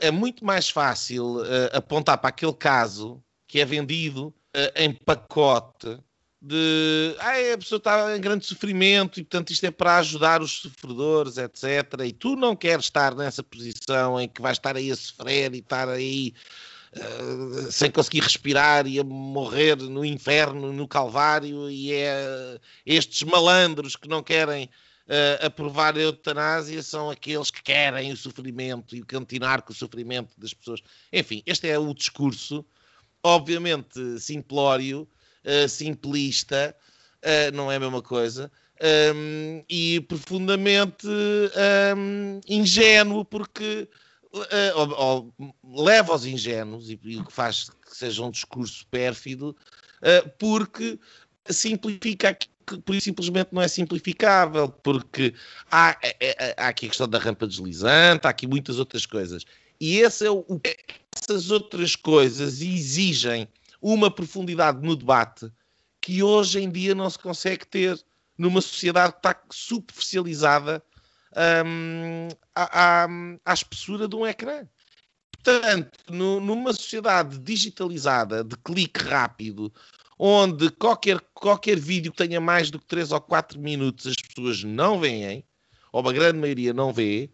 [0.00, 1.38] é muito mais fácil
[1.72, 4.32] apontar para aquele caso que é vendido
[4.76, 5.98] em pacote
[6.42, 10.60] de ah, a pessoa está em grande sofrimento e portanto isto é para ajudar os
[10.60, 12.00] sofredores, etc.
[12.04, 15.58] E tu não queres estar nessa posição em que vais estar aí a sofrer e
[15.58, 16.34] estar aí
[16.96, 23.96] uh, sem conseguir respirar e a morrer no inferno, no Calvário, e é estes malandros
[23.96, 29.62] que não querem uh, aprovar a eutanásia são aqueles que querem o sofrimento e continuar
[29.62, 30.80] com o sofrimento das pessoas.
[31.12, 32.64] Enfim, este é o discurso,
[33.22, 35.08] obviamente simplório,
[35.44, 36.74] uh, simplista,
[37.22, 38.50] uh, não é a mesma coisa,
[39.14, 43.88] um, e profundamente um, ingênuo, porque
[44.74, 49.54] ou, ou, leva aos ingênuos, e, o que faz que seja um discurso pérfido,
[50.38, 50.98] porque
[51.48, 52.48] simplifica que
[52.84, 55.34] por simplesmente não é simplificável, porque
[55.70, 59.44] há, é, há aqui a questão da rampa deslizante, há aqui muitas outras coisas.
[59.80, 60.44] E esse é o,
[61.14, 63.48] essas outras coisas exigem
[63.80, 65.50] uma profundidade no debate
[66.00, 68.02] que hoje em dia não se consegue ter
[68.38, 70.82] numa sociedade que está superficializada
[71.66, 73.08] hum, à, à,
[73.44, 74.66] à, espessura de um ecrã.
[75.32, 79.72] Portanto, no, numa sociedade digitalizada, de clique rápido,
[80.18, 84.62] onde qualquer, qualquer vídeo que tenha mais do que 3 ou 4 minutos as pessoas
[84.62, 85.44] não veem,
[85.92, 87.30] ou uma grande maioria não vê,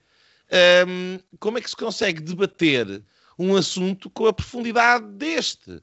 [0.87, 3.03] um, como é que se consegue debater
[3.39, 5.83] um assunto com a profundidade deste?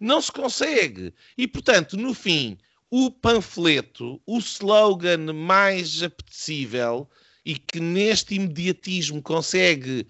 [0.00, 1.14] Não se consegue.
[1.38, 2.58] E, portanto, no fim,
[2.90, 7.08] o panfleto, o slogan mais apetecível
[7.44, 10.06] e que neste imediatismo consegue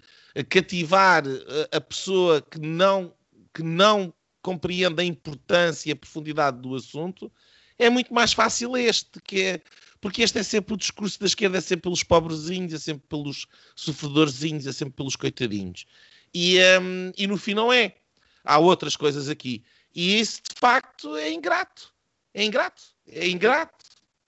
[0.49, 1.23] cativar
[1.71, 3.13] a pessoa que não,
[3.53, 7.31] que não compreende a importância e a profundidade do assunto,
[7.77, 9.61] é muito mais fácil este, que é
[10.05, 13.47] porque este é sempre o discurso da esquerda, é sempre pelos pobrezinhos, é sempre pelos
[13.75, 15.85] sofredorzinhos, é sempre pelos coitadinhos.
[16.31, 17.95] E, um, e no fim não é.
[18.43, 19.63] Há outras coisas aqui.
[19.95, 21.91] E isso, de facto, é ingrato.
[22.33, 22.83] É ingrato.
[23.07, 23.84] É ingrato.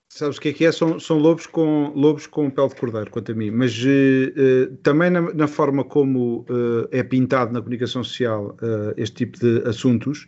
[0.08, 0.72] Sabes o que é que é?
[0.72, 3.50] São, são lobos, com, lobos com pele de cordeiro, quanto a mim.
[3.50, 8.56] Mas uh, também na, na, forma como uh, é pintado na comunicação social
[8.96, 10.26] este tipo de assuntos,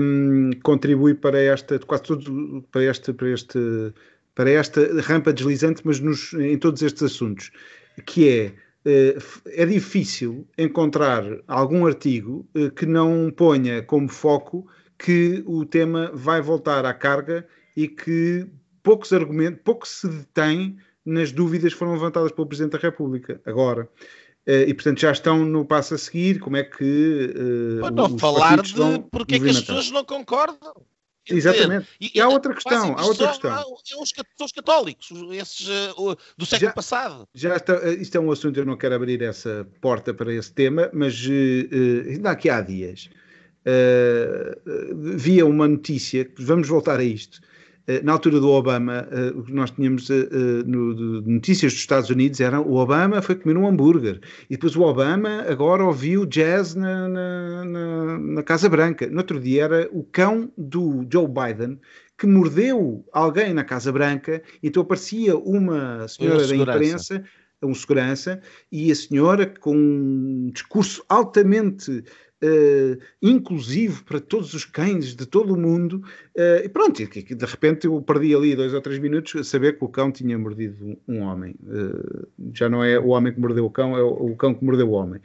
[0.00, 3.58] um, contribui para esta, quase tudo, para este, para este,
[4.34, 7.50] para esta rampa deslizante, mas nos, em todos estes assuntos,
[8.06, 8.52] que é
[9.46, 14.64] é difícil encontrar algum artigo que não ponha como foco
[14.96, 17.44] que o tema vai voltar à carga
[17.76, 18.46] e que
[18.86, 23.88] poucos argumentos, pouco se detém nas dúvidas que foram levantadas pelo Presidente da República agora.
[24.46, 27.34] Uh, e portanto já estão no passo a seguir, como é que
[27.82, 28.74] uh, não falar de
[29.10, 30.72] porque é que as pessoas não concordam.
[31.28, 31.88] Exatamente.
[32.00, 33.52] e, e, há outra questão, há outra questão.
[33.52, 37.28] Há, os, os católicos, esses uh, do século já, passado.
[37.34, 40.88] Já está, isto é um assunto, eu não quero abrir essa porta para esse tema,
[40.92, 43.10] mas uh, ainda aqui há dias
[43.66, 47.46] uh, via uma notícia, vamos voltar a isto, eh,
[48.02, 50.26] na altura do Obama, eh, o que nós tínhamos eh,
[50.66, 54.20] no, de notícias dos Estados Unidos era o Obama foi comer um hambúrguer.
[54.50, 59.06] E depois o Obama agora ouviu jazz na, na, na, na Casa Branca.
[59.08, 61.78] No outro dia era o cão do Joe Biden
[62.18, 67.22] que mordeu alguém na Casa Branca, então aparecia uma senhora da imprensa
[67.62, 72.04] um segurança, e a senhora, com um discurso altamente
[72.42, 76.02] uh, inclusivo para todos os cães de todo o mundo.
[76.36, 79.84] Uh, e pronto, de repente eu perdi ali dois ou três minutos a saber que
[79.84, 81.54] o cão tinha mordido um, homem.
[81.62, 84.88] Uh, já não é o homem que mordeu o cão, é o, cão que mordeu
[84.88, 85.20] o homem.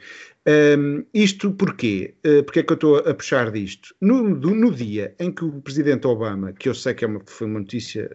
[0.46, 2.14] Um, ehm, isto porquê?
[2.26, 3.94] Uh, porque é que eu estou a puxar disto?
[4.00, 7.20] No, do, no, dia em que o presidente Obama, que eu sei que é uma,
[7.26, 8.10] foi uma notícia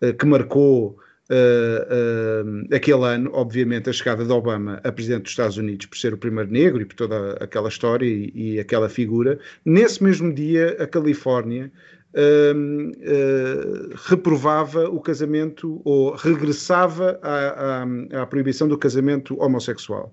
[0.00, 0.98] que, que marcou
[1.30, 5.96] uh, uh, aquele ano, obviamente, a chegada de Obama a presidente dos Estados Unidos por
[5.96, 9.38] ser o primeiro negro e por toda aquela história e, e aquela figura.
[9.64, 11.70] Nesse mesmo dia, a Califórnia
[12.12, 20.12] Uh, reprovava o casamento ou regressava à, à, à proibição do casamento homossexual.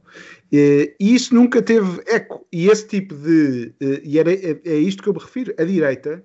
[0.52, 2.46] E isso nunca teve eco.
[2.54, 3.74] E esse tipo de.
[4.04, 5.52] E era, é, é isto que eu me refiro.
[5.58, 6.24] A direita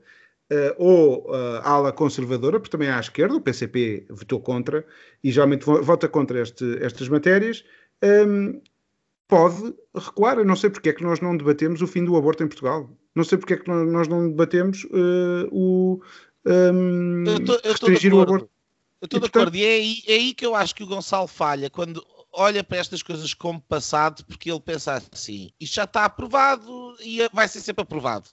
[0.52, 4.86] uh, ou uh, ala conservadora, porque também há à esquerda, o PCP votou contra
[5.24, 7.64] e geralmente vota contra este, estas matérias,
[8.02, 8.60] um, ehm,
[9.26, 10.38] pode recuar.
[10.38, 12.90] Eu não sei porque é que nós não debatemos o fim do aborto em Portugal.
[13.14, 16.02] Não sei porque é que nós não debatemos uh, o
[16.44, 18.50] um, ehm, eu restringir o aborto.
[19.00, 21.26] Eu estou de acordo, e é aí, é aí que eu acho que o Gonçalo
[21.26, 26.04] falha, quando olha para estas coisas como passado, porque ele pensa assim, isto já está
[26.04, 28.30] aprovado e vai ser sempre aprovado.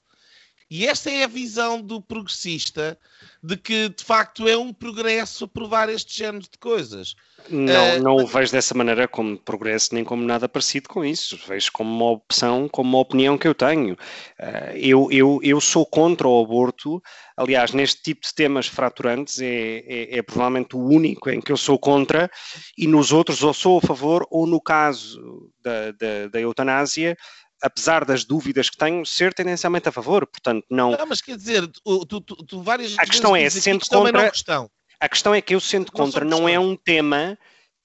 [0.70, 2.98] E esta é a visão do progressista
[3.42, 7.16] de que de facto é um progresso provar este género de coisas.
[7.50, 11.40] Não, uh, não o vejo dessa maneira como progresso, nem como nada parecido com isso.
[11.48, 13.94] Vejo como uma opção, como uma opinião que eu tenho.
[13.94, 17.02] Uh, eu, eu, eu sou contra o aborto.
[17.36, 21.58] Aliás, neste tipo de temas fraturantes é, é, é provavelmente o único em que eu
[21.58, 22.30] sou contra,
[22.78, 27.18] e nos outros ou sou a favor, ou no caso da, da, da eutanásia,
[27.62, 30.26] apesar das dúvidas que tenho, ser tendencialmente a favor.
[30.26, 30.91] Portanto, não.
[30.91, 34.26] Não, mas quer dizer, tu, tu, tu várias A questão é, sendo contra.
[34.26, 34.70] É questão.
[34.99, 37.38] A questão é que eu, sendo contra, não, não é um tema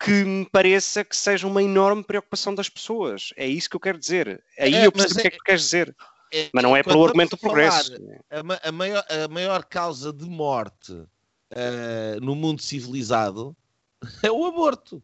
[0.02, 3.32] que me pareça que seja uma enorme preocupação das pessoas.
[3.36, 4.42] É isso que eu quero dizer.
[4.58, 5.96] Aí é, eu percebo o que é, é que tu queres dizer.
[6.32, 7.92] É, mas não é pelo argumento do progresso.
[8.28, 13.56] A, a, maior, a maior causa de morte uh, no mundo civilizado
[14.22, 15.00] é o aborto.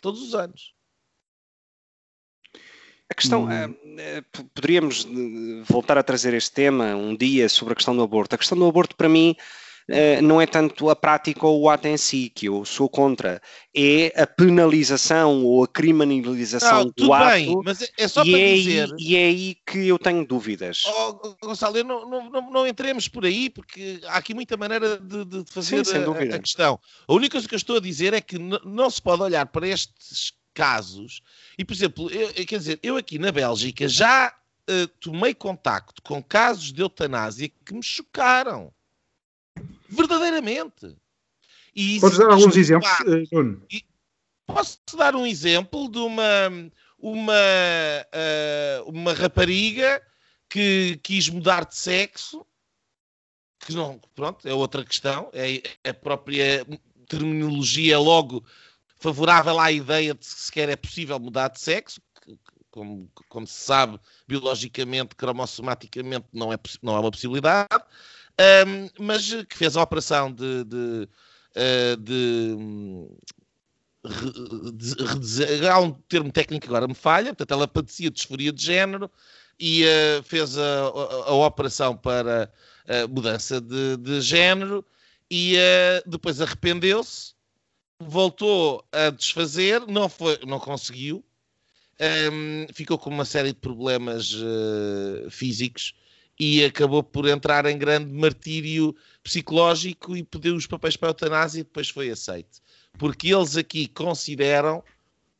[0.00, 0.72] Todos os anos.
[3.18, 3.50] A questão, hum.
[3.98, 4.22] é,
[4.54, 8.36] poderíamos eh, voltar a trazer este tema um dia sobre a questão do aborto.
[8.36, 9.34] A questão do aborto, para mim,
[10.22, 13.42] não é tanto a prática ou o ato em si, que eu sou contra,
[13.74, 17.30] é a penalização ou a criminalização não, do ato.
[17.30, 18.84] Bem, mas é só para é dizer.
[18.84, 20.84] Aí, e é aí que eu tenho dúvidas.
[20.86, 25.24] Oh, Gonçalo, não, não, não, não, entremos por aí, porque há aqui muita maneira de,
[25.24, 26.78] de fazer Sim, a, a, questão.
[27.08, 29.66] A única coisa que eu estou a dizer é que não se pode olhar para
[29.66, 31.22] estes casos.
[31.56, 34.34] E, por exemplo, eu, quer dizer, eu aqui na Bélgica já
[34.68, 38.74] uh, tomei contacto com casos de eutanásia que me chocaram.
[39.88, 40.96] Verdadeiramente.
[41.76, 42.90] E Podes dar alguns exemplos,
[43.30, 43.62] Nuno?
[44.44, 46.48] Posso dar um exemplo de uma,
[46.98, 47.32] uma,
[48.82, 50.02] uh, uma rapariga
[50.48, 52.44] que quis mudar de sexo,
[53.60, 56.66] que não, pronto, é outra questão, é a própria
[57.06, 58.44] terminologia logo
[58.98, 62.00] favorável à ideia de que sequer é possível mudar de sexo,
[62.70, 67.68] como, como se sabe, biologicamente, cromossomaticamente, não é, não é uma possibilidade,
[68.66, 71.08] um, mas que fez a operação de, de,
[71.56, 73.08] uh, de
[75.68, 79.10] há um termo técnico que agora me falha, portanto, ela padecia de disforia de género
[79.58, 82.52] e uh, fez a, a, a, operação para
[82.86, 84.84] a mudança de, de género
[85.30, 87.34] e uh, depois arrependeu-se,
[88.00, 91.24] voltou a desfazer, não, foi, não conseguiu,
[92.32, 95.94] um, ficou com uma série de problemas uh, físicos
[96.38, 101.60] e acabou por entrar em grande martírio psicológico e pediu os papéis para a eutanásia
[101.60, 102.60] e depois foi aceito.
[102.96, 104.82] Porque eles aqui consideram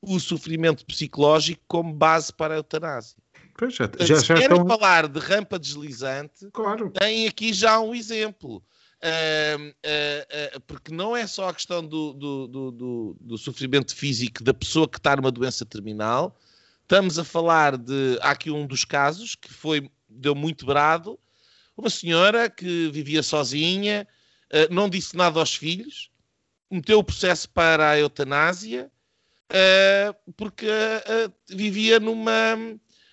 [0.02, 3.16] o sofrimento psicológico como base para a eutanásia.
[3.56, 4.66] Pois, já, já, Se querem estão...
[4.66, 6.90] falar de rampa deslizante, claro.
[6.90, 8.62] tem aqui já um exemplo.
[8.98, 14.52] Uh, uh, porque não é só a questão do, do, do, do, sofrimento físico da
[14.52, 16.36] pessoa que está numa doença terminal,
[16.82, 18.18] estamos a falar de.
[18.20, 21.16] Há aqui um dos casos que foi, deu muito brado,
[21.76, 24.06] uma senhora que vivia sozinha,
[24.68, 26.10] não disse nada aos filhos,
[26.68, 28.90] meteu o processo para a eutanásia,
[30.36, 30.66] porque
[31.48, 32.56] vivia numa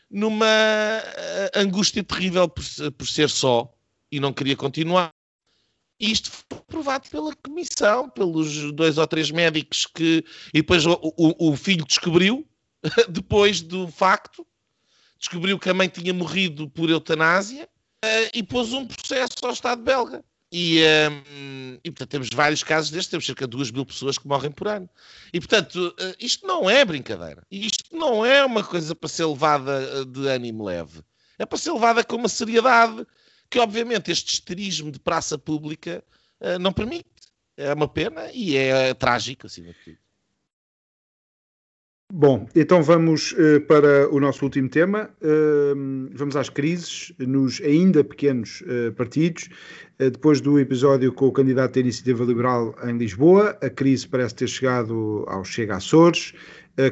[0.10, 1.04] numa
[1.54, 2.64] angústia terrível por,
[2.98, 3.72] por, ser só
[4.12, 5.14] e não queria continuar.
[6.00, 10.26] Isto foi provado pela comissão, pelos dois ou três médicos que.
[10.54, 12.46] E depois o, o, o filho descobriu,
[13.10, 14.46] depois do facto,
[15.18, 17.70] descobriu que a mãe tinha morrido por eutanásia
[18.04, 20.24] uh, e pôs um processo ao Estado belga.
[20.52, 20.82] E,
[21.28, 24.52] um, e, portanto, temos vários casos destes, temos cerca de 2 mil pessoas que morrem
[24.52, 24.90] por ano.
[25.34, 27.44] E, portanto, uh, isto não é brincadeira.
[27.50, 31.02] Isto não é uma coisa para ser levada uh, de ânimo leve.
[31.38, 33.06] É para ser levada com uma seriedade
[33.50, 36.04] que, obviamente, este esterismo de praça pública
[36.42, 37.06] uh, não permite.
[37.58, 40.06] É uma pena e é trágico, acima de tudo.
[42.14, 45.10] Bom, então vamos uh, para o nosso último tema.
[45.22, 49.50] Uh, vamos às crises nos ainda pequenos uh, partidos.
[49.98, 54.48] depois do episódio com o candidato da Iniciativa Liberal em Lisboa, a crise parece ter
[54.48, 56.34] chegado ao Chega Açores,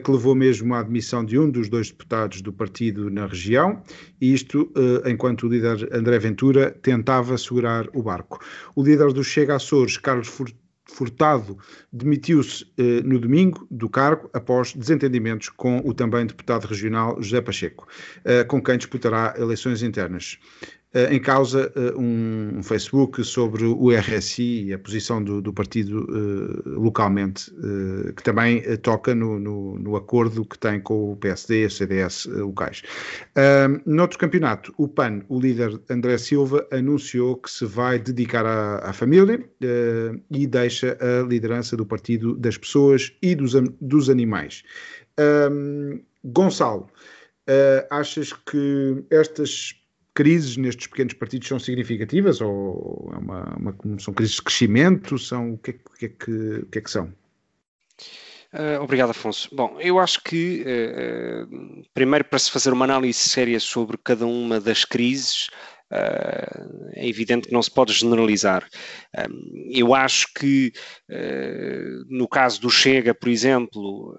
[0.04, 3.82] que levou mesmo à admissão de um dos dois deputados do partido na região,
[4.20, 4.72] e isto
[5.06, 8.40] enquanto o líder André Ventura tentava segurar o barco.
[8.76, 11.58] O líder do Chega Açores, Carlos Furtado, Furtado
[11.92, 17.88] demitiu-se eh, no domingo do cargo após desentendimentos com o também deputado regional José Pacheco,
[18.24, 20.38] eh, com quem disputará eleições internas.
[20.94, 26.06] Eh, em causa eh, um, Facebook sobre o RSI e a posição do, do partido
[26.06, 31.18] uh, localmente, uh, que também uh, toca no, no, no, acordo que tem com o
[31.18, 32.84] PSD e o CDS locais.
[33.36, 38.90] Uh, noutro campeonato, o PAN, o líder André Silva, anunciou que se vai dedicar à,
[38.90, 39.44] à família
[40.30, 44.64] e deixa a liderança do partido das pessoas e dos, dos animais.
[46.24, 46.88] Gonçalo,
[47.90, 49.83] achas que estas
[50.14, 55.18] crises nestes pequenos partidos são significativas ou é uma, uma, são crises de crescimento?
[55.18, 57.14] São, o, que é, o, que é que, o que é que são?
[58.54, 59.50] Uh, obrigado, Afonso.
[59.52, 64.60] Bom, eu acho que, uh, primeiro, para se fazer uma análise séria sobre cada uma
[64.60, 65.48] das crises,
[65.92, 68.68] uh, é evidente que não se pode generalizar.
[69.72, 70.72] eu acho que,
[72.08, 74.16] no caso do Chega, por exemplo,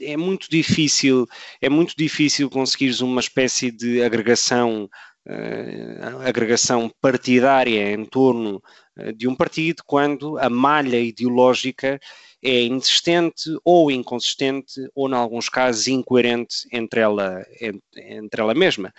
[0.00, 1.28] é muito difícil,
[1.60, 4.88] é muito difícil conseguires uma espécie de agregação
[5.26, 8.62] uh, agregação partidária em torno
[8.96, 12.00] uh, de um partido quando a malha ideológica
[12.42, 17.44] é inexistente ou inconsistente ou, em alguns casos, incoerente entre ela,
[17.94, 18.94] entre ela mesma.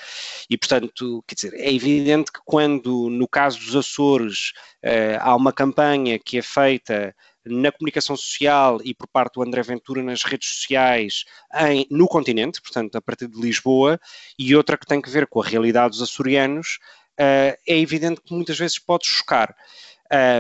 [0.50, 4.54] E, portanto, quer dizer, é evidente que quando, no caso dos Açores,
[4.84, 7.16] uh, há uma campanha que é feita
[7.46, 11.26] na comunicação social e por parte do André Ventura nas redes sociais
[11.56, 14.00] em, no continente, portanto, a partir de Lisboa,
[14.38, 16.80] e outra que tem que ver com a realidade dos açorianos,
[17.20, 19.56] uh, é evidente que muitas vezes pode chocar.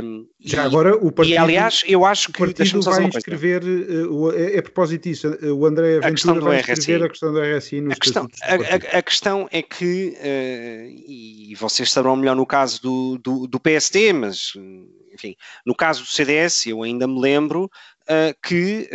[0.03, 3.63] Um, Já e, agora o partido, e aliás, eu acho que o partido vai escrever,
[3.63, 7.93] uh, é, é propósito disso, o André Ventura vai escrever a questão do RSI nos
[7.93, 12.81] a questão, a, a, a, questão é que, uh, e vocês saberão melhor no caso
[12.81, 14.51] do, do, do PSD, mas
[15.13, 18.89] enfim, no caso do CDS, eu ainda me lembro uh, que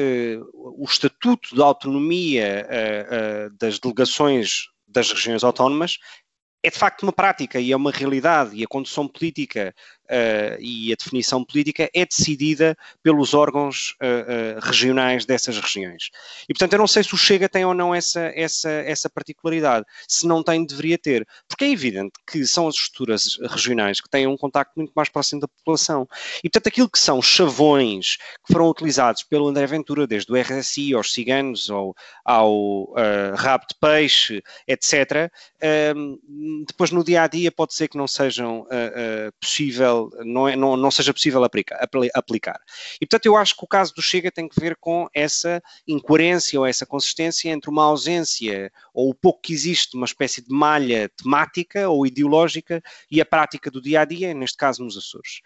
[0.53, 2.67] o Estatuto de Autonomia
[3.59, 5.99] das delegações das regiões autónomas
[6.67, 9.73] é de facto uma prática e é uma realidade, e a condução política
[10.11, 16.11] uh, e a definição política é decidida pelos órgãos uh, regionais dessas regiões.
[16.49, 19.85] E, portanto, eu não sei se o Chega tem ou não essa, essa, essa particularidade.
[20.09, 21.27] Se não tem, deveria ter.
[21.49, 25.41] Porque é evidente que são as estruturas regionais que têm um contacto muito mais próximo
[25.41, 26.09] da população.
[26.43, 30.95] E, portanto, aquilo que são chavões que foram utilizados pelo André Ventura, desde o RSI
[30.95, 31.95] aos ciganos, ao,
[32.25, 32.95] ao
[33.37, 35.31] rabo de peixe, etc.,
[36.67, 39.33] depois no dia a dia pode ser que não sejam uh, uh,
[39.97, 41.79] possível, não, é, não, não seja possível aplicar,
[42.15, 42.61] aplicar.
[43.01, 46.59] E portanto eu acho que o caso do Chega tem que ver com essa incoerência
[46.59, 51.11] ou essa consistência entre uma ausência ou o pouco que existe, uma espécie de malha
[51.17, 55.41] temática ou ideológica e a prática do dia a dia, neste caso nos Açores.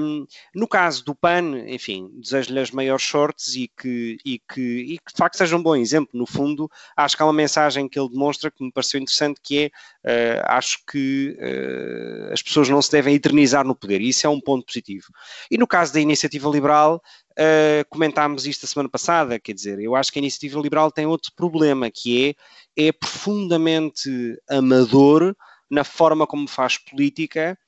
[0.00, 4.98] Um, no caso do PAN, enfim, desejo-lhe as maiores sortes e que, e, que, e
[4.98, 6.10] que de facto seja um bom exemplo.
[6.14, 9.70] No fundo, acho que há uma mensagem que ele demonstra que me pareceu interessante que
[10.04, 14.26] é, uh, acho que uh, as pessoas não se devem eternizar no poder, e isso
[14.26, 15.06] é um ponto positivo.
[15.50, 17.02] E no caso da iniciativa liberal,
[17.32, 21.06] uh, comentámos isto a semana passada, quer dizer, eu acho que a iniciativa liberal tem
[21.06, 22.36] outro problema, que
[22.76, 24.10] é, é profundamente
[24.48, 25.34] amador
[25.70, 27.58] na forma como faz política,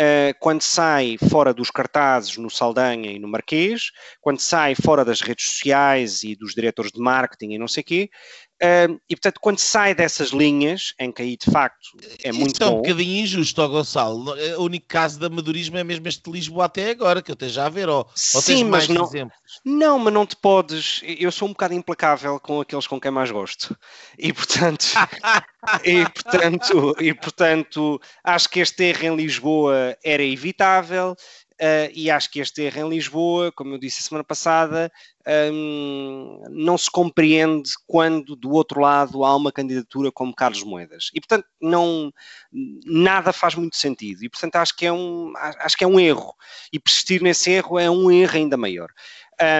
[0.00, 3.90] Uh, quando sai fora dos cartazes no Saldanha e no Marquês,
[4.20, 8.08] quando sai fora das redes sociais e dos diretores de marketing e não sei quê,
[8.60, 12.66] Uh, e portanto, quando sai dessas linhas, em que aí de facto é muito é
[12.66, 12.76] um bom.
[12.82, 14.34] bocadinho injusto, ó Gonçalo.
[14.58, 17.66] O único caso de amadorismo é mesmo este de Lisboa até agora, que eu esteja
[17.66, 17.88] a ver.
[17.88, 19.38] Ou, Sim, mas não- exemplos?
[19.64, 21.00] Não, mas não te podes.
[21.04, 23.76] Eu sou um bocado implacável com aqueles com quem mais gosto.
[24.18, 24.86] E portanto,
[25.84, 31.14] e, portanto, e, portanto acho que este erro em Lisboa era evitável.
[31.60, 34.90] Uh, e acho que este erro em Lisboa, como eu disse a semana passada,
[35.52, 41.10] um, não se compreende quando do outro lado há uma candidatura como Carlos Moedas.
[41.14, 42.12] E portanto, não,
[42.86, 44.24] nada faz muito sentido.
[44.24, 46.34] E portanto, acho que é um, acho que é um erro.
[46.72, 48.88] E persistir nesse erro é um erro ainda maior.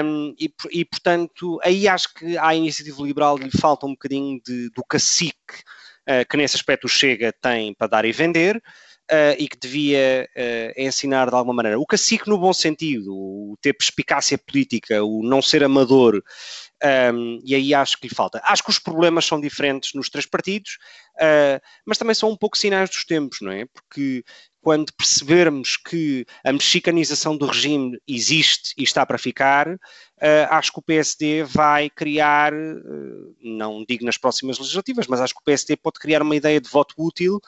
[0.05, 4.70] Um, e, e, portanto, aí acho que à iniciativa liberal lhe falta um bocadinho de,
[4.70, 5.55] do cacique
[6.09, 8.61] uh, que nesse aspecto o Chega tem para dar e vender
[9.11, 11.78] uh, e que devia uh, ensinar de alguma maneira.
[11.78, 16.22] O cacique no bom sentido, o ter perspicácia política, o não ser amador,
[17.12, 18.40] um, e aí acho que lhe falta.
[18.44, 20.78] Acho que os problemas são diferentes nos três partidos,
[21.84, 23.64] mas também são um pouco sinais dos tempos, não é?
[23.64, 24.22] Porque
[24.68, 29.78] quando percebermos que a mexicanização do regime existe e está para ficar, uh,
[30.50, 35.40] acho que o PSD vai criar, uh, não digo nas próximas legislativas, mas acho que
[35.40, 37.40] o PSD pode criar uma ideia de voto útil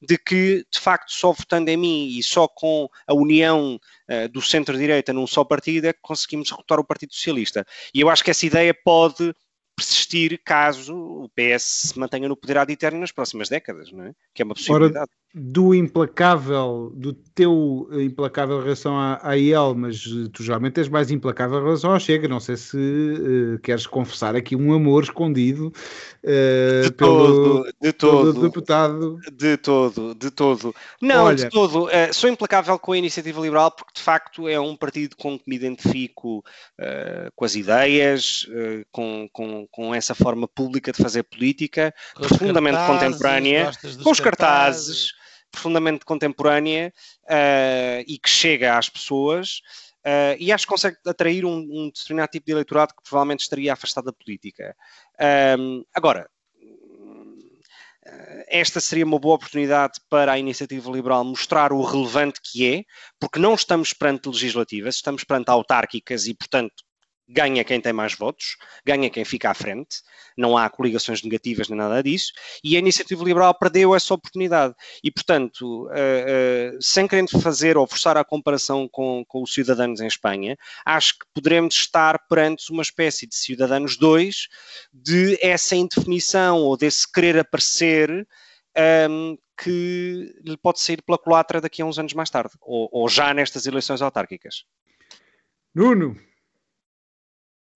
[0.00, 4.42] de que, de facto, só votando em mim e só com a união uh, do
[4.42, 7.64] centro-direita num só partido é que conseguimos derrotar o Partido Socialista.
[7.94, 9.34] E eu acho que essa ideia pode
[9.76, 14.12] persistir caso o PS se mantenha no poder ad eterno nas próximas décadas, não é?
[14.34, 15.10] Que é uma possibilidade.
[15.10, 21.10] Ora, do implacável, do teu implacável relação à, à IEL, mas tu geralmente és mais
[21.10, 22.26] implacável em relação ao Chega.
[22.26, 25.70] Não sei se uh, queres confessar aqui um amor escondido
[26.24, 29.20] uh, de pelo, todo, de todo, pelo deputado.
[29.30, 30.74] De todo, de todo.
[31.02, 31.84] Não, Olha, de todo.
[31.84, 35.44] Uh, sou implacável com a Iniciativa Liberal porque, de facto, é um partido com que
[35.46, 36.42] me identifico
[37.34, 38.48] com as ideias,
[38.90, 43.70] com, com, com essa forma pública de fazer política, profundamente contemporânea,
[44.02, 45.12] com os cartazes,
[45.56, 46.92] profundamente contemporânea
[47.24, 49.60] uh, e que chega às pessoas.
[50.04, 53.72] Uh, e acho que consegue atrair um, um, determinado tipo de eleitorado que provavelmente estaria
[53.72, 54.76] afastado da política.
[55.58, 56.28] Um, agora,
[58.46, 62.84] esta seria uma boa oportunidade para a iniciativa liberal mostrar o relevante que é,
[63.18, 66.84] porque não estamos perante legislativas, estamos perante autárquicas e, portanto,
[67.28, 69.98] ganha quem tem mais votos, ganha quem fica à frente,
[70.36, 74.74] não há coligações negativas nem nada disso, e a iniciativa liberal perdeu essa oportunidade.
[75.02, 80.00] E, portanto, uh, uh, sem querer fazer ou forçar a comparação com, com os cidadãos
[80.00, 84.48] em Espanha, acho que poderemos estar perante uma espécie de cidadãos dois
[84.92, 88.26] de essa indefinição ou desse querer aparecer.
[89.08, 93.08] Um, que lhe pode sair pela culatra daqui a uns anos mais tarde, ou, ou
[93.08, 94.64] já nestas eleições autárquicas.
[95.74, 96.14] Nuno,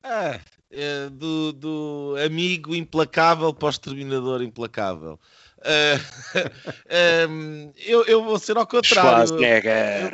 [0.02, 0.40] ah,
[0.70, 5.18] é do, do, amigo implacável para o exterminador implacável.
[5.58, 9.34] Uh, um, eu, eu, vou ser ao contrário.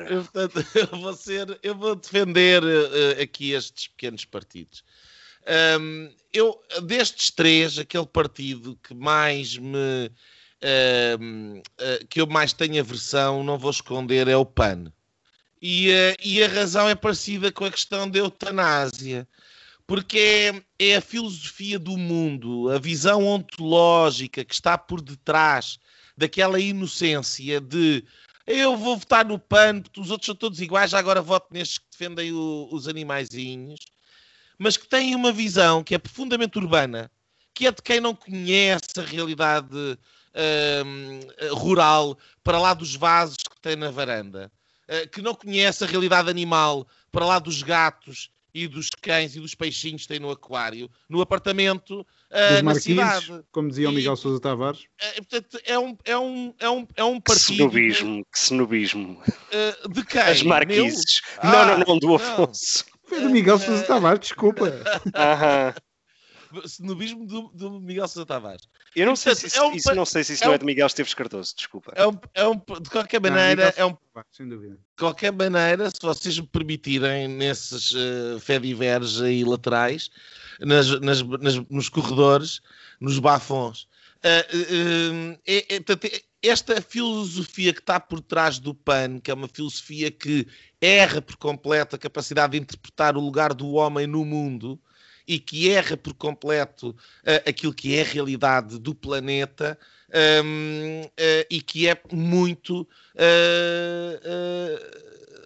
[0.09, 4.82] Eu, eu, portanto, eu, vou ser, eu vou defender uh, aqui estes pequenos partidos.
[5.78, 10.11] Um, eu, destes três, aquele partido que mais me
[10.62, 11.62] uh,
[12.09, 14.93] que eu mais tenho aversão, não vou esconder, é o PAN.
[15.61, 15.91] E,
[16.22, 19.26] e a razão é parecida com a questão da eutanásia
[19.87, 25.78] porque é, a filosofia do mundo, a visão ontológica que está por detrás
[26.16, 28.05] daquela inocência de
[28.47, 31.87] eu vou votar no PAN, porque os outros são todos iguais, agora voto nestes que
[31.91, 33.80] defendem o, os animaizinhos,
[34.59, 37.11] mas que têm uma visão que é profundamente urbana,
[37.53, 43.61] que é de quem não conhece a realidade uh, rural para lá dos vasos que
[43.61, 44.51] tem na varanda,
[44.89, 49.41] uh, que não conhece a realidade animal para lá dos gatos e dos cães e
[49.41, 53.45] dos peixinhos que tem no aquário, no apartamento, uh, na cidade.
[53.53, 54.85] Como dizia o Miguel Sousa Tavares.
[54.99, 57.47] É, portanto, é um, é um, é um, é um partido.
[57.47, 59.23] Que snobismo, que snobismo.
[59.23, 60.23] Uh, de quem?
[60.23, 61.21] As marquises.
[61.43, 61.53] Meu?
[61.53, 62.87] Não, não, não, do ah, Afonso.
[63.05, 64.73] Foi do Miguel Sousa Tavares, desculpa.
[65.15, 65.75] Aham
[66.65, 68.69] snobismo do, do Miguel Sousa Tavares.
[68.95, 70.59] Eu não sei se isso, é um, isso, não, sei se isso é não é
[70.59, 71.93] de Miguel Esteves Cardoso, desculpa.
[71.95, 73.97] É um, é um, de qualquer maneira, não, é um,
[74.33, 74.75] sem dúvida.
[74.75, 80.11] De qualquer maneira, se vocês me permitirem, nesses uh, fediveres aí laterais,
[80.61, 82.61] nas, nas, nas, nos corredores,
[83.01, 83.89] nos bafons,
[84.25, 85.81] uh, uh, é, é,
[86.43, 90.47] esta filosofia que está por trás do PAN, que é uma filosofia que
[90.81, 94.81] erra por completo a capacidade de interpretar o lugar do homem no mundo,
[95.27, 99.79] e que erra por completo uh, aquilo que é a realidade do planeta
[100.45, 102.87] um, uh, eh, e que é muito uh,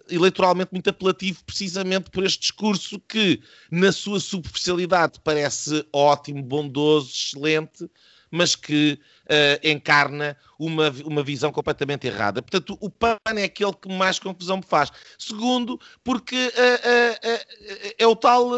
[0.07, 7.89] eleitoralmente muito apelativo precisamente por este discurso que, na sua superficialidade, parece ótimo, bondoso, excelente,
[8.31, 12.41] mas que uh, encarna uma, uma visão completamente errada.
[12.41, 14.89] Portanto, o PAN é aquele que mais confusão me faz.
[15.17, 18.51] Segundo, porque uh, uh, é o tal,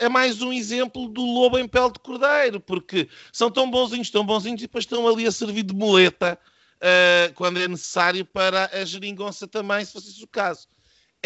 [0.00, 4.24] é mais um exemplo do lobo em pele de cordeiro, porque são tão bonzinhos, tão
[4.24, 6.38] bonzinhos, e depois estão ali a servir de muleta
[7.34, 10.68] quando é necessário para a geringonça também, se fosse o caso.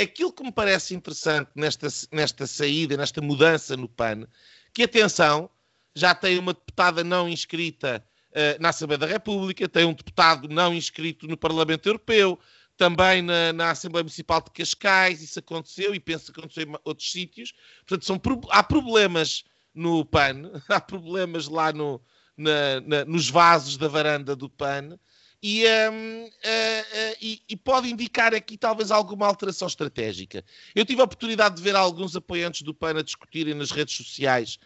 [0.01, 4.27] Aquilo que me parece interessante nesta, nesta saída, nesta mudança no PAN,
[4.73, 5.51] que atenção,
[5.95, 10.75] já tem uma deputada não inscrita uh, na Assembleia da República, tem um deputado não
[10.75, 12.39] inscrito no Parlamento Europeu,
[12.77, 17.13] também na, na, Assembleia Municipal de Cascais, isso aconteceu e penso que aconteceu em outros
[17.13, 17.53] sítios.
[17.87, 18.21] Portanto, são,
[18.51, 22.01] há problemas no PAN, há problemas lá no,
[22.37, 24.99] na, na, nos vasos da varanda do PAN.
[25.45, 30.45] E, um, uh, uh, e, e, pode indicar aqui talvez alguma alteração estratégica.
[30.73, 34.57] Eu tive a oportunidade de ver alguns apoiantes do PAN a discutirem nas redes sociais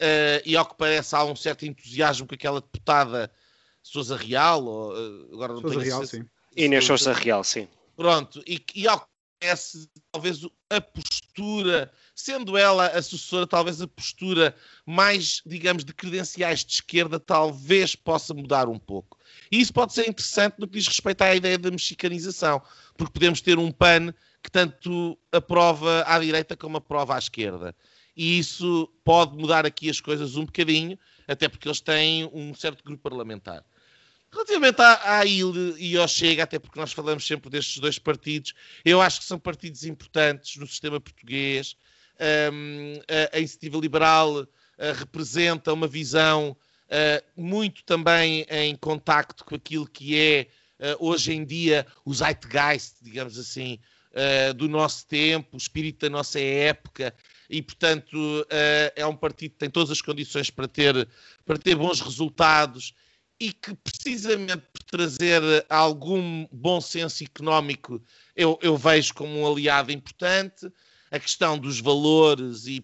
[0.00, 3.30] uh, e ao que parece há um certo entusiasmo com aquela deputada
[3.82, 6.24] Sousa Real, ou, uh, agora não Sousa tenho Real, sim.
[6.56, 7.68] Inês Sousa Real, sim.
[7.96, 9.06] Pronto, e, e ao que
[9.40, 10.40] parece, talvez
[10.70, 14.54] a postura, sendo ela assessora, talvez a postura
[14.86, 19.18] mais, digamos, de credenciais de esquerda, talvez possa mudar um pouco.
[19.50, 22.62] E isso pode ser interessante no que diz respeito à ideia da mexicanização,
[22.96, 27.74] porque podemos ter um PAN que tanto aprova à direita como aprova à esquerda
[28.16, 32.84] e isso pode mudar aqui as coisas um bocadinho, até porque eles têm um certo
[32.84, 33.64] grupo parlamentar.
[34.32, 38.54] Relativamente à, à ILE e ao Chega, até porque nós falamos sempre destes dois partidos,
[38.82, 41.76] eu acho que são partidos importantes no sistema português.
[42.52, 42.94] Um,
[43.32, 44.46] a, a, Iniciativa Liberal uh,
[44.94, 50.46] representa uma visão uh, muito também em contacto com aquilo que é
[50.78, 53.78] uh, hoje em dia o zeitgeist, digamos assim,
[54.56, 57.14] do nosso tempo, o espírito da nossa época
[57.52, 61.06] e, portanto, uh, é um partido que tem todas as condições para ter,
[61.44, 62.94] para ter bons resultados
[63.38, 68.02] e que, precisamente por trazer algum bom senso económico,
[68.34, 70.72] eu, eu vejo como um aliado importante.
[71.10, 72.82] A questão dos valores e,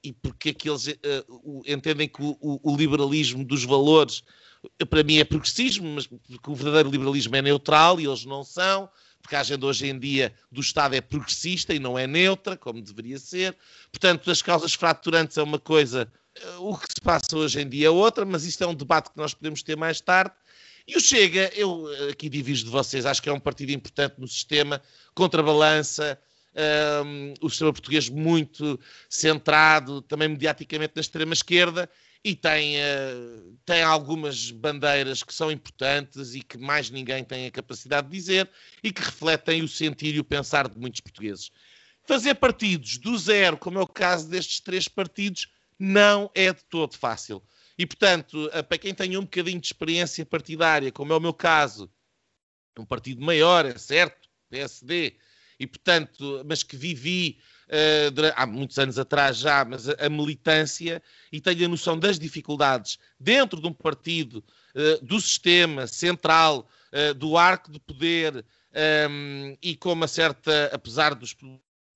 [0.00, 4.22] e porque aqueles uh, entendem que o, o, liberalismo dos valores
[4.88, 8.88] para mim é progressismo, mas porque o verdadeiro liberalismo é neutral e eles não são
[9.26, 12.80] porque a agenda hoje em dia do Estado é progressista e não é neutra, como
[12.80, 13.56] deveria ser.
[13.90, 17.88] Portanto, as causas fraturantes é uma coisa, eh, o que se passa hoje em dia
[17.88, 20.32] é outra, mas isto é um debate que nós podemos ter mais tarde.
[20.86, 24.14] E o Chega, eu eh, aqui divido de vocês, acho que é um partido importante
[24.16, 24.80] no sistema,
[25.12, 26.16] contrabalança,
[26.54, 28.78] um, ehm, o sistema português muito
[29.10, 31.90] centrado também mediaticamente na extrema-esquerda
[32.26, 37.52] e tem, uh, tem algumas bandeiras que são importantes e que mais ninguém tem a
[37.52, 38.50] capacidade de dizer
[38.82, 41.52] e que refletem o sentir e o pensar de muitos portugueses.
[42.02, 45.46] Fazer partidos do zero, como é o caso destes três partidos,
[45.78, 47.40] não é de todo fácil.
[47.78, 51.32] E, portanto, uh, para quem tem um bocadinho de experiência partidária, como é o meu
[51.32, 51.88] caso,
[52.76, 55.16] um partido maior, é certo, PSD,
[55.60, 61.02] e, portanto, mas que vivi uh, há muitos anos atrás já, mas a, a, militância
[61.32, 64.44] e tenho a noção das dificuldades dentro de um partido,
[64.74, 68.44] uh, do sistema central, uh, do arco de poder
[69.10, 71.34] um, e com uma certa, apesar dos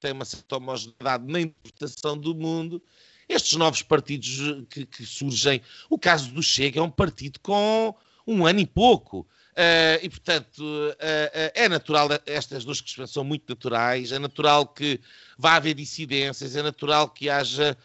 [0.00, 2.82] tem uma certa homogeneidade na interpretação do mundo,
[3.28, 5.60] estes novos partidos que, que, surgem,
[5.90, 7.94] o caso do Chega é um partido com
[8.26, 9.28] um ano e pouco.
[9.60, 14.66] Uh, e, portanto, uh, uh, é natural, estas duas questões são muito naturais, é natural
[14.66, 14.98] que
[15.36, 17.76] vá haver dissidências, é natural que haja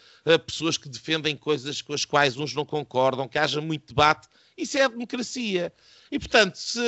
[0.46, 4.30] pessoas que defendem coisas com as quais uns não concordam, que haja muito debate.
[4.58, 5.72] Isso é a democracia.
[6.10, 6.80] E, portanto, se,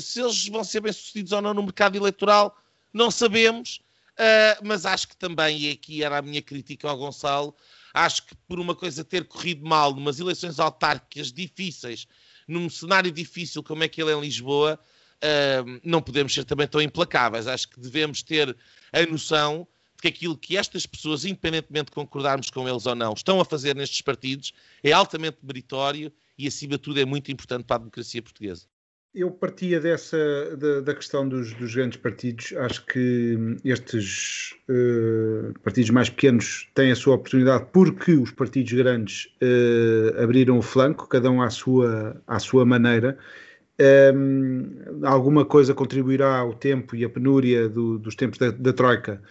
[0.00, 2.56] se eles vão ser bem-sucedidos ou não no mercado eleitoral,
[2.92, 3.80] não sabemos,
[4.62, 7.54] mas acho que também, e aqui era a minha crítica ao Gonçalo,
[7.92, 12.06] acho que por uma coisa ter corrido mal numas eleições autárquicas difíceis
[12.46, 14.78] num cenário difícil como é que ele é em Lisboa,
[15.16, 17.46] uh, não podemos ser também tão implacáveis.
[17.46, 18.56] Acho que devemos ter
[18.92, 19.66] a noção
[19.96, 23.44] de que aquilo que estas pessoas, independentemente de concordarmos com eles ou não, estão a
[23.44, 27.78] fazer nestes partidos é altamente meritório e, acima de tudo, é muito importante para a
[27.78, 28.66] democracia portuguesa.
[29.14, 32.52] Eu partia dessa da, da questão dos, dos, grandes partidos.
[32.56, 39.26] Acho que estes uh, partidos mais pequenos têm a sua oportunidade porque os partidos grandes
[39.40, 43.16] uh, abriram o flanco, cada um à sua, à sua maneira.
[43.80, 49.22] Um, alguma coisa contribuirá o tempo e a penúria do, dos tempos da, da Troika,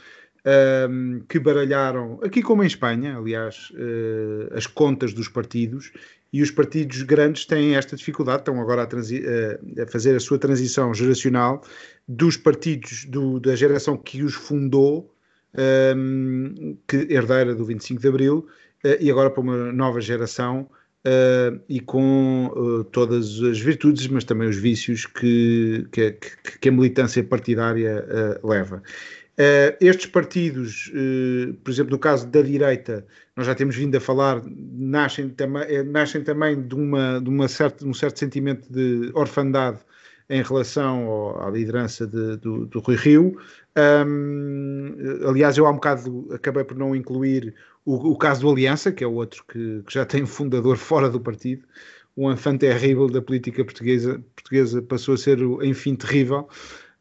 [0.89, 5.91] um, que baralharam, aqui como em Espanha, aliás, uh, as contas dos partidos
[6.33, 10.91] e os partidos grandes têm esta dificuldade, estão agora a, a fazer a sua transição
[10.91, 11.63] geracional
[12.07, 15.13] dos partidos do, da geração que os fundou,
[15.95, 18.47] um, que herdeira do 25 de Abril,
[18.83, 20.67] uh, e agora para uma nova geração
[21.05, 26.17] uh, e com uh, todas as virtudes, mas também os vícios que, que,
[26.59, 28.03] que a militância partidária
[28.43, 28.81] leva.
[29.33, 33.03] Uh, estes partidos, uh, por exemplo, no caso da direita,
[33.35, 37.47] nós já temos vindo a falar, nascem, tam eh, nascem também de, uma, de uma
[37.47, 39.79] certa, um certo sentimento de orfandade
[40.29, 43.35] em relação ao, à liderança de, do, do Rui Rio.
[43.75, 44.95] Um,
[45.27, 49.03] aliás, eu há um bocado acabei por não incluir o, o caso do Aliança, que
[49.03, 51.63] é outro que, que, já tem um fundador fora do partido.
[52.15, 56.47] Um enfant terrível da política portuguesa, portuguesa passou a ser, enfim, terrível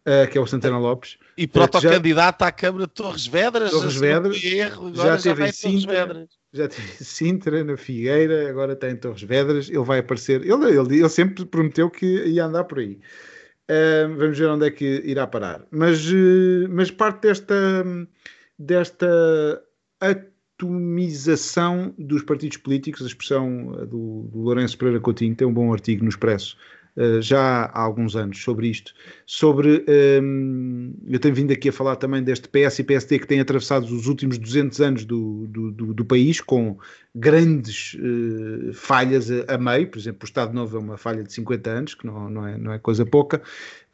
[0.07, 1.19] uh, que é o Santana Lopes.
[1.37, 2.49] E protocandidato já...
[2.49, 3.71] à Câmara de Torres Vedras.
[3.71, 4.45] Torres Vedras.
[4.45, 9.23] Erro, já, já teve em Sintra, já teve Sintra, na Figueira, agora está em Torres
[9.23, 9.69] Vedras.
[9.69, 10.43] Ele vai aparecer.
[10.43, 12.99] Ele, ele, ele sempre prometeu que ia andar por aí.
[13.71, 15.65] Uh, vamos ver onde é que irá parar.
[15.71, 17.55] Mas, uh, mas parte desta,
[18.59, 19.63] desta
[20.01, 26.03] atomização dos partidos políticos, a expressão do, do Lourenço Pereira Coutinho, tem um bom artigo
[26.03, 26.57] no Expresso
[27.21, 28.93] já há alguns anos sobre isto,
[29.27, 29.85] sobre,
[30.23, 33.85] um, eu tenho vindo aqui a falar também deste PS e PSD que têm atravessado
[33.85, 36.77] os últimos 200 anos do, do, do, do país com
[37.15, 41.33] grandes uh, falhas a, a, meio, por exemplo o Estado Novo é uma falha de
[41.33, 43.43] 50 anos, que não, não, é, não é coisa pouca,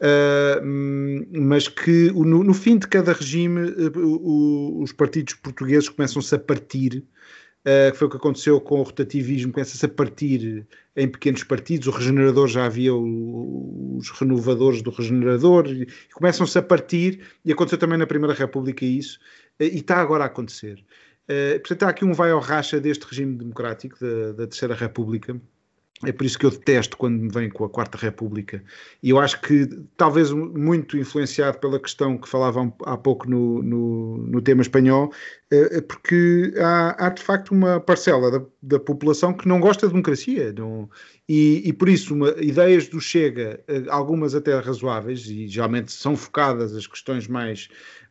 [0.00, 0.64] uh,
[1.40, 7.04] mas que no, no, fim de cada regime uh, os partidos portugueses começam-se a partir
[7.92, 10.66] Que foi o que aconteceu com o rotativismo, começa-se a partir
[10.96, 16.58] em pequenos partidos, o regenerador já havia o, os renovadores do regenerador, e, e começam-se
[16.58, 19.18] a partir, e aconteceu também na Primeira República isso,
[19.60, 20.82] uh, e está agora a acontecer.
[21.28, 25.38] Uh, portanto, há aqui um vai ao racha deste regime democrático, da, da Terceira República,
[26.04, 28.62] é por isso que eu detesto quando me vem com a Quarta República.
[29.02, 34.18] E eu acho que, talvez muito influenciado pela questão que falavam há pouco no, no,
[34.18, 35.12] no tema espanhol,
[35.50, 39.92] é porque há, há, de facto uma parcela da, da, população que não gosta de
[39.92, 40.52] democracia.
[40.52, 40.88] Não,
[41.28, 46.16] e, e, por isso, uma, ideias do Chega, eh, algumas até razoáveis, e geralmente são
[46.16, 47.68] focadas as questões mais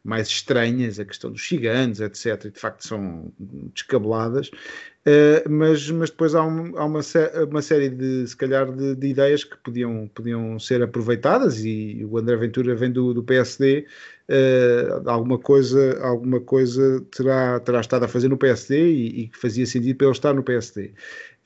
[0.08, 3.30] mais estranhas, a questão dos ciganos, etc., e de facto são
[3.74, 7.02] descabeladas, uh, mas, mas depois há, um, há uma,
[7.50, 12.18] uma, série de, se calhar, de, de, ideias que podiam, podiam ser aproveitadas, e o
[12.18, 13.86] André Ventura vem do, do PSD, uh,
[14.30, 19.38] eh, alguma coisa, alguma coisa terá, terá estado a fazer no PSD e, e que
[19.38, 20.94] fazia sentido para ele estar no PSD.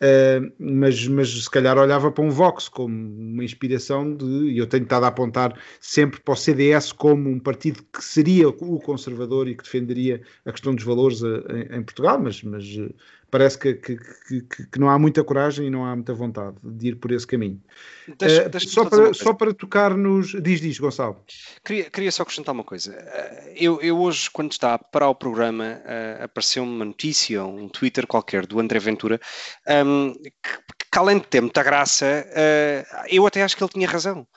[0.02, 4.66] Uh, mas, mas se calhar olhava para um Vox como uma inspiração de, e eu
[4.66, 9.48] tenho estado a apontar sempre para o CDS como um partido que seria o conservador
[9.48, 12.66] e que defenderia a questão dos valores a, eh, em, em, Portugal, mas, mas
[13.32, 16.90] parece que, que, que, que, não há muita coragem e não há muita vontade de
[16.90, 17.60] ir por esse caminho.
[18.20, 20.34] Deixa, uh, deixa só, para, só para tocar nos.
[20.42, 21.24] Diz, diz, Gonçalo.
[21.64, 22.94] Queria, queria só acrescentar uma coisa.
[23.56, 28.46] Eu, eu hoje, quando estava para o programa, uh, apareceu-me uma notícia, um Twitter qualquer
[28.46, 29.20] do André Ventura,
[29.86, 30.32] um, que,
[30.92, 34.28] que além de ter muita graça, uh, eu até acho que ele tinha razão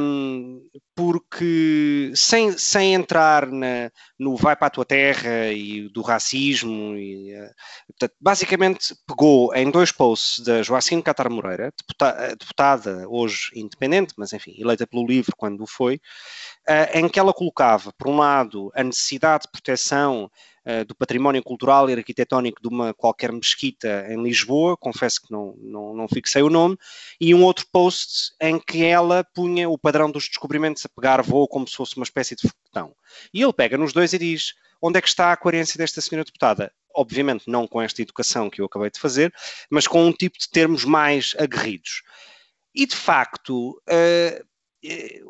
[0.00, 0.62] um,
[0.94, 7.34] porque sem, sem entrar na, no vai para a tua terra e do racismo, e,
[7.34, 7.50] uh,
[7.88, 14.32] portanto, basicamente pegou em dois posts da Joacine Catar Moreira, deputada, deputada, hoje independente, mas
[14.32, 15.96] enfim, eleita pelo LIVRE quando foi,
[16.68, 20.30] uh, em que ela colocava, por um lado, a necessidade de proteção
[20.86, 25.94] do património cultural e arquitetónico de uma qualquer mesquita em Lisboa, confesso que não, não,
[25.94, 26.76] não fixei o nome,
[27.20, 31.46] e um outro post em que ela punha o padrão dos descobrimentos a pegar voo
[31.46, 32.94] como se fosse uma espécie de foguetão.
[33.32, 36.24] E ele pega nos dois e diz: onde é que está a coerência desta senhora
[36.24, 36.72] deputada?
[36.94, 39.32] Obviamente não com esta educação que eu acabei de fazer,
[39.70, 42.02] mas com um tipo de termos mais aguerridos.
[42.74, 44.46] E de facto, uh,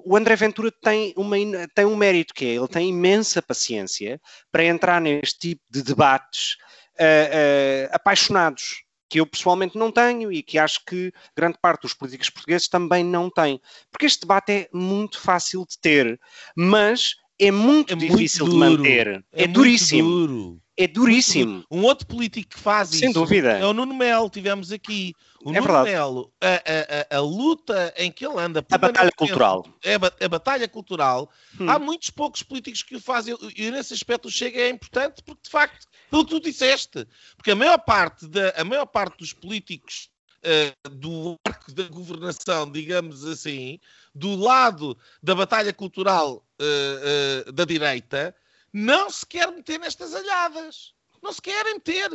[0.05, 1.37] o André Ventura tem, uma,
[1.75, 4.21] tem um mérito que é, ele tem imensa paciência
[4.51, 6.57] para entrar neste tipo de debates
[6.99, 11.95] uh, uh, apaixonados, que eu pessoalmente não tenho e que acho que grande parte dos
[11.95, 13.61] políticos portugueses também não têm.
[13.91, 16.21] Porque este debate é muito fácil de ter,
[16.57, 19.25] mas é muito é difícil muito de manter.
[19.33, 20.09] É, é duríssimo.
[20.09, 20.61] Duro.
[20.79, 21.65] É duríssimo.
[21.71, 23.53] Um outro político que faz Sem isso dúvida.
[23.53, 25.15] é o Nuno Melo, tivemos aqui.
[25.43, 25.91] O é Nuno verdade.
[25.91, 28.65] Melo, a, a, a, a, luta em que ele anda...
[28.71, 29.67] A batalha cultural.
[29.83, 31.31] É a, batalha cultural.
[31.59, 31.71] Hum.
[31.71, 35.43] Há muitos poucos políticos que o fazem e nesse aspecto o Chega é importante porque,
[35.45, 37.07] de facto, pelo que tu disseste,
[37.37, 40.11] porque a maior parte, da, a maior parte dos políticos
[40.45, 43.79] uh, do arco da governação, digamos assim,
[44.15, 48.35] do lado da batalha cultural uh, uh, da direita,
[48.77, 50.93] não se quer meter nestas alhadas.
[51.23, 52.11] Não se querem meter.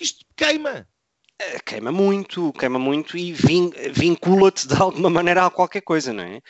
[0.00, 0.88] Isto queima.
[1.64, 6.40] Queima muito, queima muito e vin, vincula-te de alguma maneira a qualquer coisa, não é?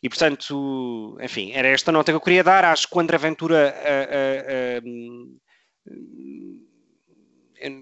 [0.00, 2.64] E portanto, enfim, era esta nota que eu queria dar.
[2.64, 3.74] Acho que o André Ventura.
[4.84, 5.40] Uh,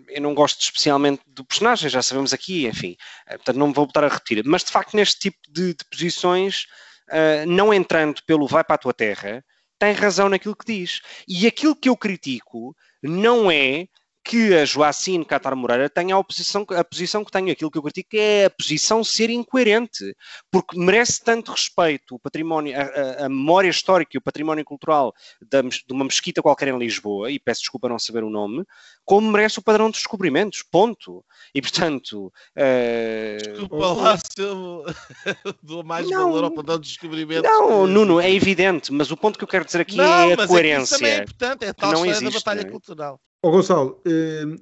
[0.08, 2.96] eu não gosto especialmente do personagem, já sabemos aqui, enfim,
[3.28, 4.42] portanto não me vou voltar a repetir.
[4.44, 6.66] Mas de facto, neste tipo de, de posições,
[7.10, 9.44] uh, não entrando pelo vai para a tua terra,
[9.78, 11.00] tem razão naquilo que diz.
[11.26, 13.86] E aquilo que eu critico não é
[14.28, 17.50] que a Joacine Catar Moreira tenha a, oposição, a posição que tem.
[17.50, 20.14] Aquilo que eu critico é a posição ser incoerente,
[20.50, 25.14] porque merece tanto respeito o património, a, a memória histórica e o património cultural
[25.50, 28.64] da, de uma mesquita qualquer em Lisboa, e peço desculpa não saber o nome,
[29.02, 31.24] como merece o padrão dos descobrimentos, ponto.
[31.54, 32.30] E portanto.
[32.54, 33.38] Uh...
[33.38, 34.84] Desculpa lá se eu
[35.62, 37.50] dou mais não, valor ao padrão dos descobrimentos.
[37.50, 40.46] Não, Nuno, é evidente, mas o ponto que eu quero dizer aqui não, é a
[40.46, 40.96] coerência.
[40.96, 43.27] Isso também é importante, é tal não existe, da batalha é?
[43.39, 43.43] Cultural.
[43.43, 44.03] Oh, Gonçalo,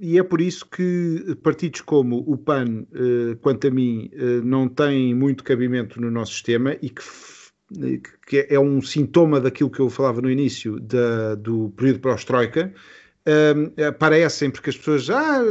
[0.01, 2.87] e é por isso que partidos como o PAN,
[3.41, 4.11] quanto a mim,
[4.45, 7.03] não têm muito cabimento no nosso sistema e que,
[8.27, 12.73] que é um sintoma daquilo que eu falava no início da, do período pós-Troika,
[13.89, 15.43] aparecem porque as pessoas, ah,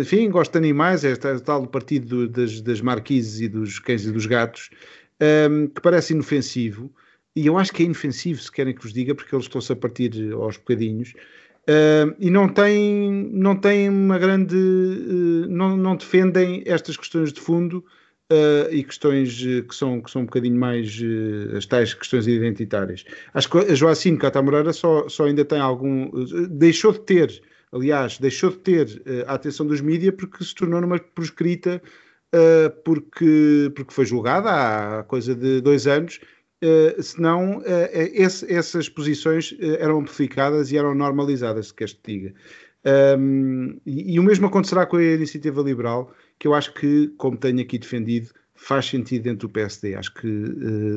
[0.00, 4.26] enfim, gostam de animais, é tal partido das, das marquises e dos cães e dos
[4.26, 4.70] gatos,
[5.74, 6.92] que parece inofensivo,
[7.34, 9.76] e eu acho que é inofensivo, se querem que vos diga, porque eles estão-se a
[9.76, 11.12] partir aos bocadinhos,
[11.68, 14.56] Uh, e não têm, não têm uma grande.
[14.56, 17.84] Uh, não, não defendem estas questões de fundo
[18.32, 20.96] uh, e questões que, são, que são um bocadinho mais.
[21.56, 23.04] as tais questões identitárias.
[23.34, 26.08] Acho que a Joacine Catamoreira só, só ainda tem algum.
[26.48, 27.42] deixou de ter,
[27.72, 31.82] aliás, deixou de ter a atenção dos mídias porque se tornou numa proscrita.
[32.84, 34.50] porque, porque foi julgada
[35.00, 36.20] há coisa de dois anos
[36.62, 42.00] Uh, senão uh, esse, essas posições uh, eram amplificadas e eram normalizadas, se queres te
[42.06, 42.34] diga.
[43.18, 47.36] Um, e, e, o mesmo acontecerá com a iniciativa liberal, que eu acho que, como
[47.36, 49.96] tenho aqui defendido, faz sentido dentro do PSD.
[49.96, 50.28] Acho que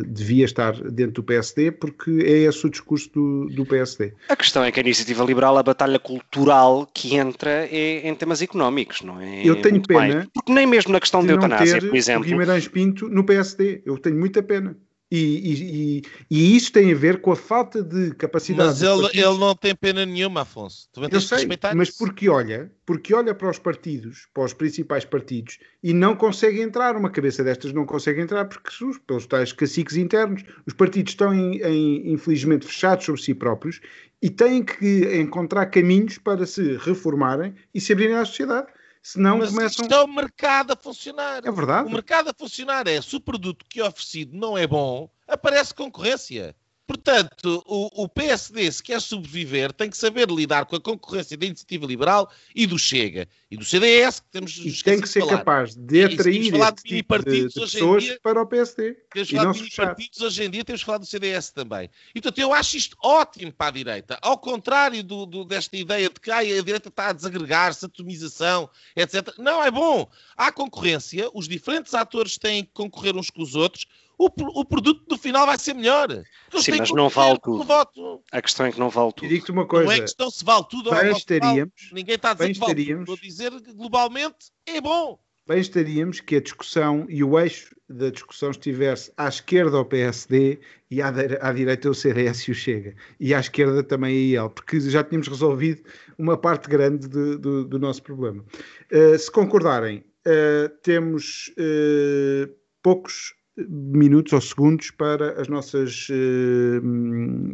[0.07, 4.13] devia estar dentro do PSD, porque é esse o discurso do, do, PSD.
[4.29, 8.41] A questão é que a iniciativa liberal, a batalha cultural que entra é em temas
[8.41, 9.41] económicos, não é?
[9.43, 9.99] Eu tenho pena.
[9.99, 10.27] Mais.
[10.33, 12.23] Porque nem mesmo na questão de da eutanásia, por exemplo.
[12.23, 13.81] O Guimarães Pinto no PSD.
[13.85, 14.77] Eu tenho muita pena.
[15.11, 18.69] E, e, e, isso tem a ver com a falta de capacidade.
[18.69, 20.87] Mas ele, ele não tem pena nenhuma, Afonso.
[21.11, 25.93] Eu sei, mas porque olha, porque olha para os partidos, para os principais partidos, e
[25.93, 26.95] não consegue entrar.
[26.95, 28.69] Uma cabeça destas não consegue entrar porque
[29.07, 30.43] pelos tais caciques internos.
[30.67, 33.81] Os partidos estão, em, em, infelizmente, fechados sobre si próprios
[34.21, 38.67] e têm que encontrar caminhos para se reformarem e se abrirem à sociedade.
[39.01, 39.85] Senão Mas começam...
[39.85, 41.45] isto é o mercado a funcionar.
[41.45, 41.87] É verdade.
[41.87, 45.73] O mercado a funcionar é se o produto que é oferecido não é bom, aparece
[45.73, 46.55] concorrência.
[46.89, 51.45] Portanto, o, o, PSD, se quer sobreviver, tem que saber lidar com a concorrência da
[51.45, 53.27] iniciativa liberal e do Chega.
[53.51, 55.37] E do CDS, que temos E tem que ser falar.
[55.37, 58.97] capaz de atrair falar de tipo de, de pessoas dia, para o PSD.
[59.13, 61.91] Temos falado de partidos hoje em dia, temos falado do CDS também.
[62.09, 64.17] E, portanto, eu acho isto ótimo para a direita.
[64.19, 69.37] Ao contrário do, do, desta ideia de que a direita está a desagregar-se, atomização, etc.
[69.37, 70.09] Não, é bom.
[70.35, 73.85] Há concorrência, os diferentes atores têm que concorrer uns com os outros,
[74.19, 76.09] o, o produto no final vai ser melhor.
[76.57, 77.63] Sim, mas não vale tudo.
[77.63, 78.21] Voto.
[78.33, 79.25] A questão é que não vale tudo.
[79.25, 79.85] E digo-te uma coisa.
[79.85, 82.85] Não é questão se vale tudo ou não estaríamos, Ninguém está a dizer que vale
[82.85, 82.99] tudo.
[82.99, 85.17] Estou a dizer que globalmente é bom.
[85.47, 90.59] bem estaríamos que a discussão e o eixo da discussão estivesse à esquerda ao PSD
[90.91, 92.95] e à, à direita o CDS e o Chega.
[93.21, 95.81] E à esquerda também a IEL, porque já tínhamos resolvido
[96.17, 98.43] uma parte grande de, de, do nosso problema.
[98.91, 102.53] Uh, se concordarem, uh, temos uh,
[102.83, 106.07] poucos minutos ou segundos para as nossas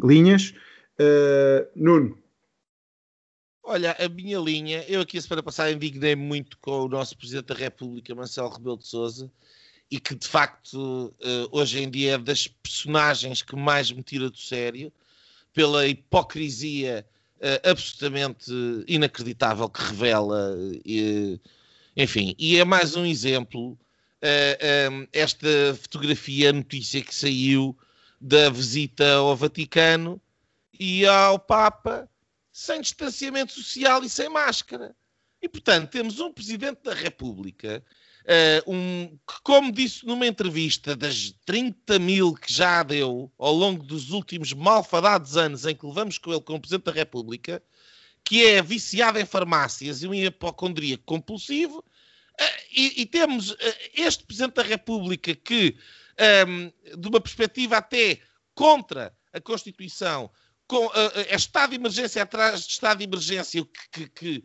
[0.03, 0.53] linhas.
[1.76, 2.18] Nuno.
[3.64, 7.47] Olha, a minha linha, eu aqui a semana passada indignei muito com o nosso Presidente
[7.47, 9.32] da República, Marcelo Rebelo de Sousa,
[9.89, 14.30] e que de facto eh, hoje em dia é das personagens que mais me tira
[14.30, 14.93] do sério,
[15.51, 17.06] pela hipocrisia
[17.64, 18.51] absolutamente
[18.88, 20.56] inacreditável que revela,
[21.95, 23.78] enfim, e é mais um exemplo,
[24.28, 25.47] eh, esta
[25.82, 27.78] fotografia, a notícia que saiu
[28.19, 30.21] da visita ao Vaticano
[30.80, 32.09] e ao Papa
[32.51, 34.95] sem distanciamento social e sem máscara.
[35.41, 37.84] E, portanto, temos um Presidente da República
[38.26, 43.84] uh, um, que, como disse numa entrevista, das 30 mil que já deu ao longo
[43.84, 47.61] dos últimos malfadados anos em que levamos com ele como Presidente da República,
[48.23, 51.84] que é viciado em farmácias e um hipocondríaco compulsivo,
[52.71, 53.57] e, e, temos uh,
[53.93, 55.77] este Presidente da República que,
[56.47, 58.19] um, de uma perspectiva até
[58.53, 60.29] contra a Constituição,
[60.67, 60.91] com, uh,
[61.27, 64.43] é estado de emergência atrás de estado de emergência, o que, que, que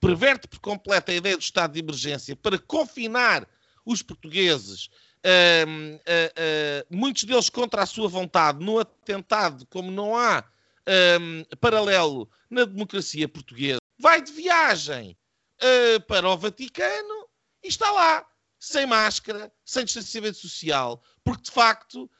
[0.00, 3.46] perverte por completo a ideia do estado de emergência para confinar
[3.84, 4.86] os portugueses,
[5.24, 10.44] uh, uh, muitos deles contra a sua vontade, no atentado, como não há
[11.60, 15.16] paralelo na democracia portuguesa, vai de viagem
[16.06, 17.28] para o Vaticano
[17.62, 18.26] e está lá,
[18.58, 22.10] sem máscara, sem distanciamento social, porque de facto,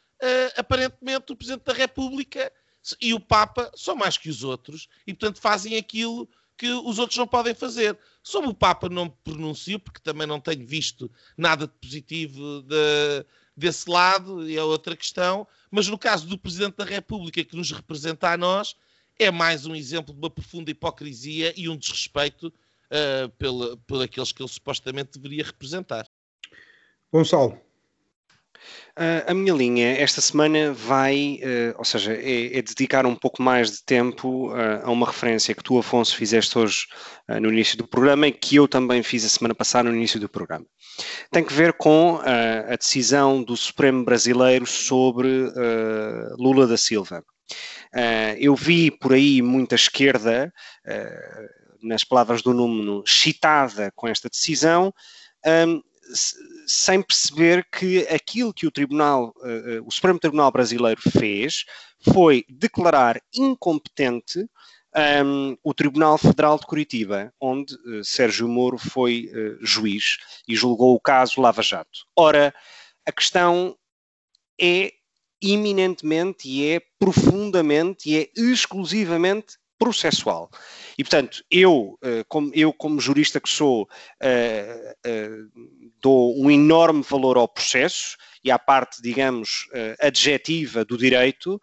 [0.56, 2.52] aparentemente, o Presidente da República
[3.00, 7.18] e o Papa são mais que os outros e, portanto, fazem aquilo que os outros
[7.18, 7.98] não podem fazer.
[8.22, 13.26] Sobre o Papa não me pronuncio, porque também não tenho visto nada de positivo de,
[13.56, 17.70] desse lado, e é outra questão, mas no caso do Presidente da República que nos
[17.70, 18.74] representa a nós,
[19.18, 22.52] é mais um exemplo de uma profunda hipocrisia e um desrespeito
[22.90, 26.06] uh, pela, por aqueles que ele supostamente deveria representar.
[27.12, 27.60] Gonçalo.
[28.98, 33.42] Uh, a minha linha esta semana vai, uh, ou seja, é, é, dedicar um pouco
[33.42, 36.86] mais de tempo uh, a uma referência que tu, Afonso, fizeste hoje
[37.40, 40.28] no início do programa e que eu também fiz a semana passada no início do
[40.28, 40.64] programa.
[41.30, 45.50] Tem que ver com a decisão do Supremo Brasileiro sobre
[46.38, 47.24] Lula da Silva.
[48.38, 50.52] eu vi por aí muita esquerda,
[51.82, 54.92] nas palavras do Número, chitada com esta decisão.
[55.44, 55.82] Um,
[56.66, 61.64] sem perceber que aquilo que o Tribunal, uh, o Supremo Tribunal Brasileiro fez
[62.12, 64.46] foi declarar incompetente
[65.24, 70.16] um, o Tribunal Federal de Curitiba, onde uh, Sérgio Moro foi uh, juiz
[70.48, 72.06] e julgou o caso Lava Jato.
[72.16, 72.54] Ora,
[73.04, 73.76] a questão
[74.60, 74.92] é
[75.40, 80.50] iminentemente e é profundamente e é exclusivamente processual.
[80.98, 83.88] E, portanto, eu, eh, como, eu, como jurista que sou,
[84.20, 85.30] eh, eh,
[86.00, 89.68] dou um enorme valor ao processo e à parte, digamos,
[90.00, 91.60] adjetiva do direito,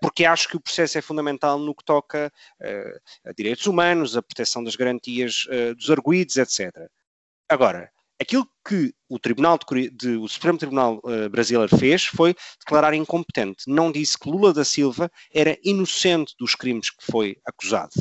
[0.00, 2.32] porque acho que o processo é fundamental no que toca
[3.24, 5.44] a direitos humanos, a proteção das garantias
[5.76, 6.88] dos arguídos, etc.
[7.48, 7.90] Agora,
[8.20, 13.64] aquilo que o Tribunal de, de, o Supremo Tribunal uh, Brasileiro fez foi declarar incompetente.
[13.66, 17.92] Não disse que Lula da Silva era inocente dos crimes que foi acusado.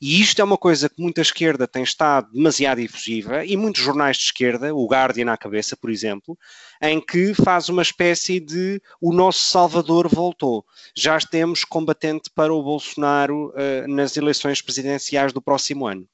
[0.00, 4.16] E isto é uma coisa que muita esquerda tem estado demasiado efusiva, e muitos jornais
[4.16, 6.38] de esquerda, o Guardian à cabeça, por exemplo,
[6.80, 10.64] em que faz uma espécie de o nosso Salvador voltou.
[10.96, 16.08] Já temos combatente para o Bolsonaro uh, nas eleições presidenciais do próximo ano.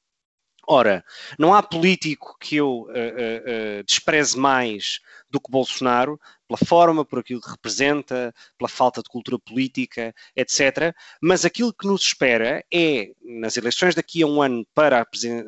[0.67, 1.03] Ora,
[1.37, 4.99] não há político que eu uh, uh, uh, despreze mais
[5.29, 10.95] do que Bolsonaro, pela forma, por aquilo que representa, pela falta de cultura política, etc.
[11.21, 15.05] Mas aquilo que nos espera é, nas eleições daqui a um ano para,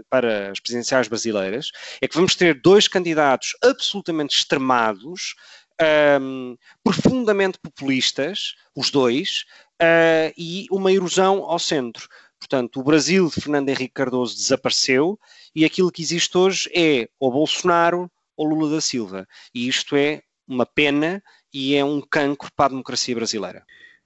[0.09, 5.36] para as presidenciais brasileiras, é que vamos ter dois candidatos absolutamente extremados,
[6.20, 9.45] um, profundamente populistas, os dois,
[10.36, 12.07] e uma erosão ao centro.
[12.39, 15.19] Portanto, o Brasil de Fernando Henrique Cardoso desapareceu
[15.55, 19.28] e aquilo que existe hoje é ou Bolsonaro ou Lula da Silva.
[19.53, 21.21] E isto é uma pena
[21.53, 23.63] e é um cancro para a democracia brasileira.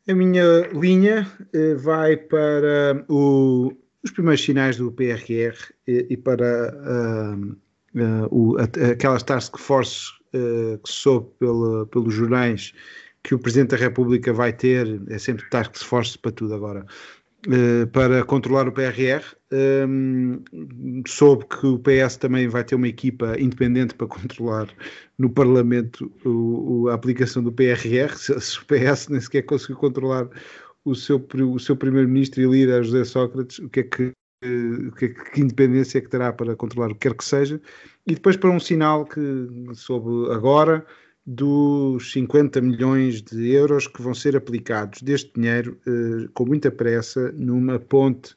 [0.08, 3.72] A minha linha eh, vai para o,
[4.04, 5.56] os primeiros sinais do PRR
[5.88, 7.52] e, e para uh,
[8.00, 12.74] uh, o, aquelas task force uh, que soube pela, pelos jornais
[13.24, 16.86] que o Presidente da República vai ter, é sempre task force para tudo agora, uh,
[17.92, 19.24] para controlar o PRR.
[19.52, 20.44] Um,
[21.08, 24.68] soube que o PS também vai ter uma equipa independente para controlar
[25.18, 28.16] no Parlamento o, o, a aplicação do PRR.
[28.16, 30.30] Se, se, o PS nem sequer conseguiu controlar
[30.86, 34.12] o seu, o seu primeiro-ministro e líder, José Sócrates, o que é que
[34.98, 37.62] que, que, independência é que terá para controlar o que quer que seja,
[38.08, 39.22] e depois para um sinal que
[39.74, 40.84] soube agora
[41.26, 47.32] dos 50 milhões de euros que vão ser aplicados deste dinheiro eh, com muita pressa
[47.34, 48.36] numa ponte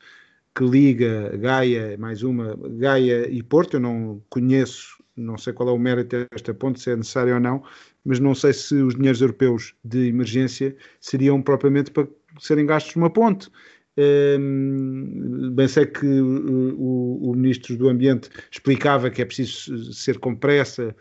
[0.55, 3.75] que liga Gaia, mais uma, Gaia e Porto.
[3.75, 7.41] Eu não conheço, não sei qual é o mérito desta ponte, se é necessário ou
[7.41, 7.63] não,
[8.05, 12.07] mas não sei se os dinheiros europeus de emergência seriam propriamente para
[12.39, 13.51] serem gastos numa ponte.
[13.97, 20.35] Um, bem sei que o, o, Ministro do Ambiente explicava que é preciso ser com
[20.35, 20.95] pressa, eh,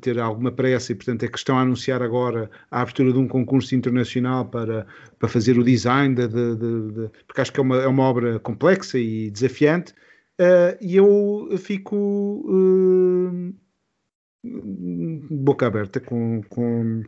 [0.00, 3.74] ter alguma pressa e, portanto, é questão a anunciar agora a abertura de um concurso
[3.74, 4.86] internacional para,
[5.18, 8.38] para fazer o design, de, de, de, porque acho que é uma, é uma obra
[8.38, 9.92] complexa e desafiante.
[10.40, 13.54] Uh, e eu fico uh,
[15.30, 17.02] boca aberta com, com,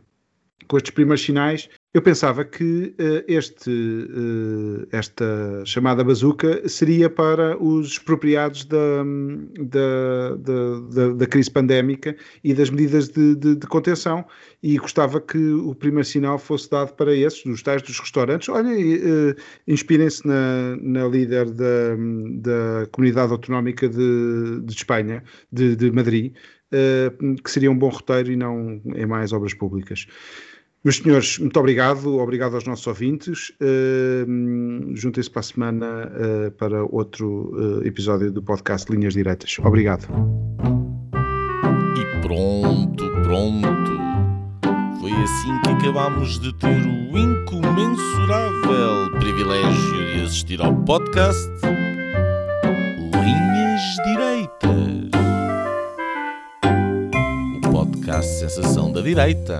[0.67, 7.57] com estes primeiros sinais eu pensava que uh, este, uh, esta chamada bazuca seria para
[7.61, 9.03] os expropriados da,
[9.59, 10.35] da,
[10.91, 14.25] da, da crise pandémica e das medidas de, de, de, contenção
[14.61, 18.49] e gostava que o primeiro sinal fosse dado para esses, dos tais dos restaurantes.
[18.49, 19.35] Olhem, uh,
[19.65, 21.95] inspirem-se na, na líder da,
[22.41, 26.35] da Comunidade Autonómica de, de Espanha, de, de Madrid,
[27.43, 30.05] que seria um bom roteiro e não em mais obras públicas.
[30.83, 33.51] Meus senhores, muito obrigado, obrigado aos nossos ouvintes.
[33.59, 39.57] Uh, Juntem-se para a semana uh, para outro uh, episódio do podcast Linhas Diretas.
[39.63, 40.07] Obrigado.
[41.97, 43.97] E pronto, pronto.
[45.01, 51.49] Foi assim que acabámos de ter o incomensurável privilégio de assistir ao podcast
[53.13, 55.09] Linhas Direitas.
[57.57, 59.59] O podcast Sensação da Direita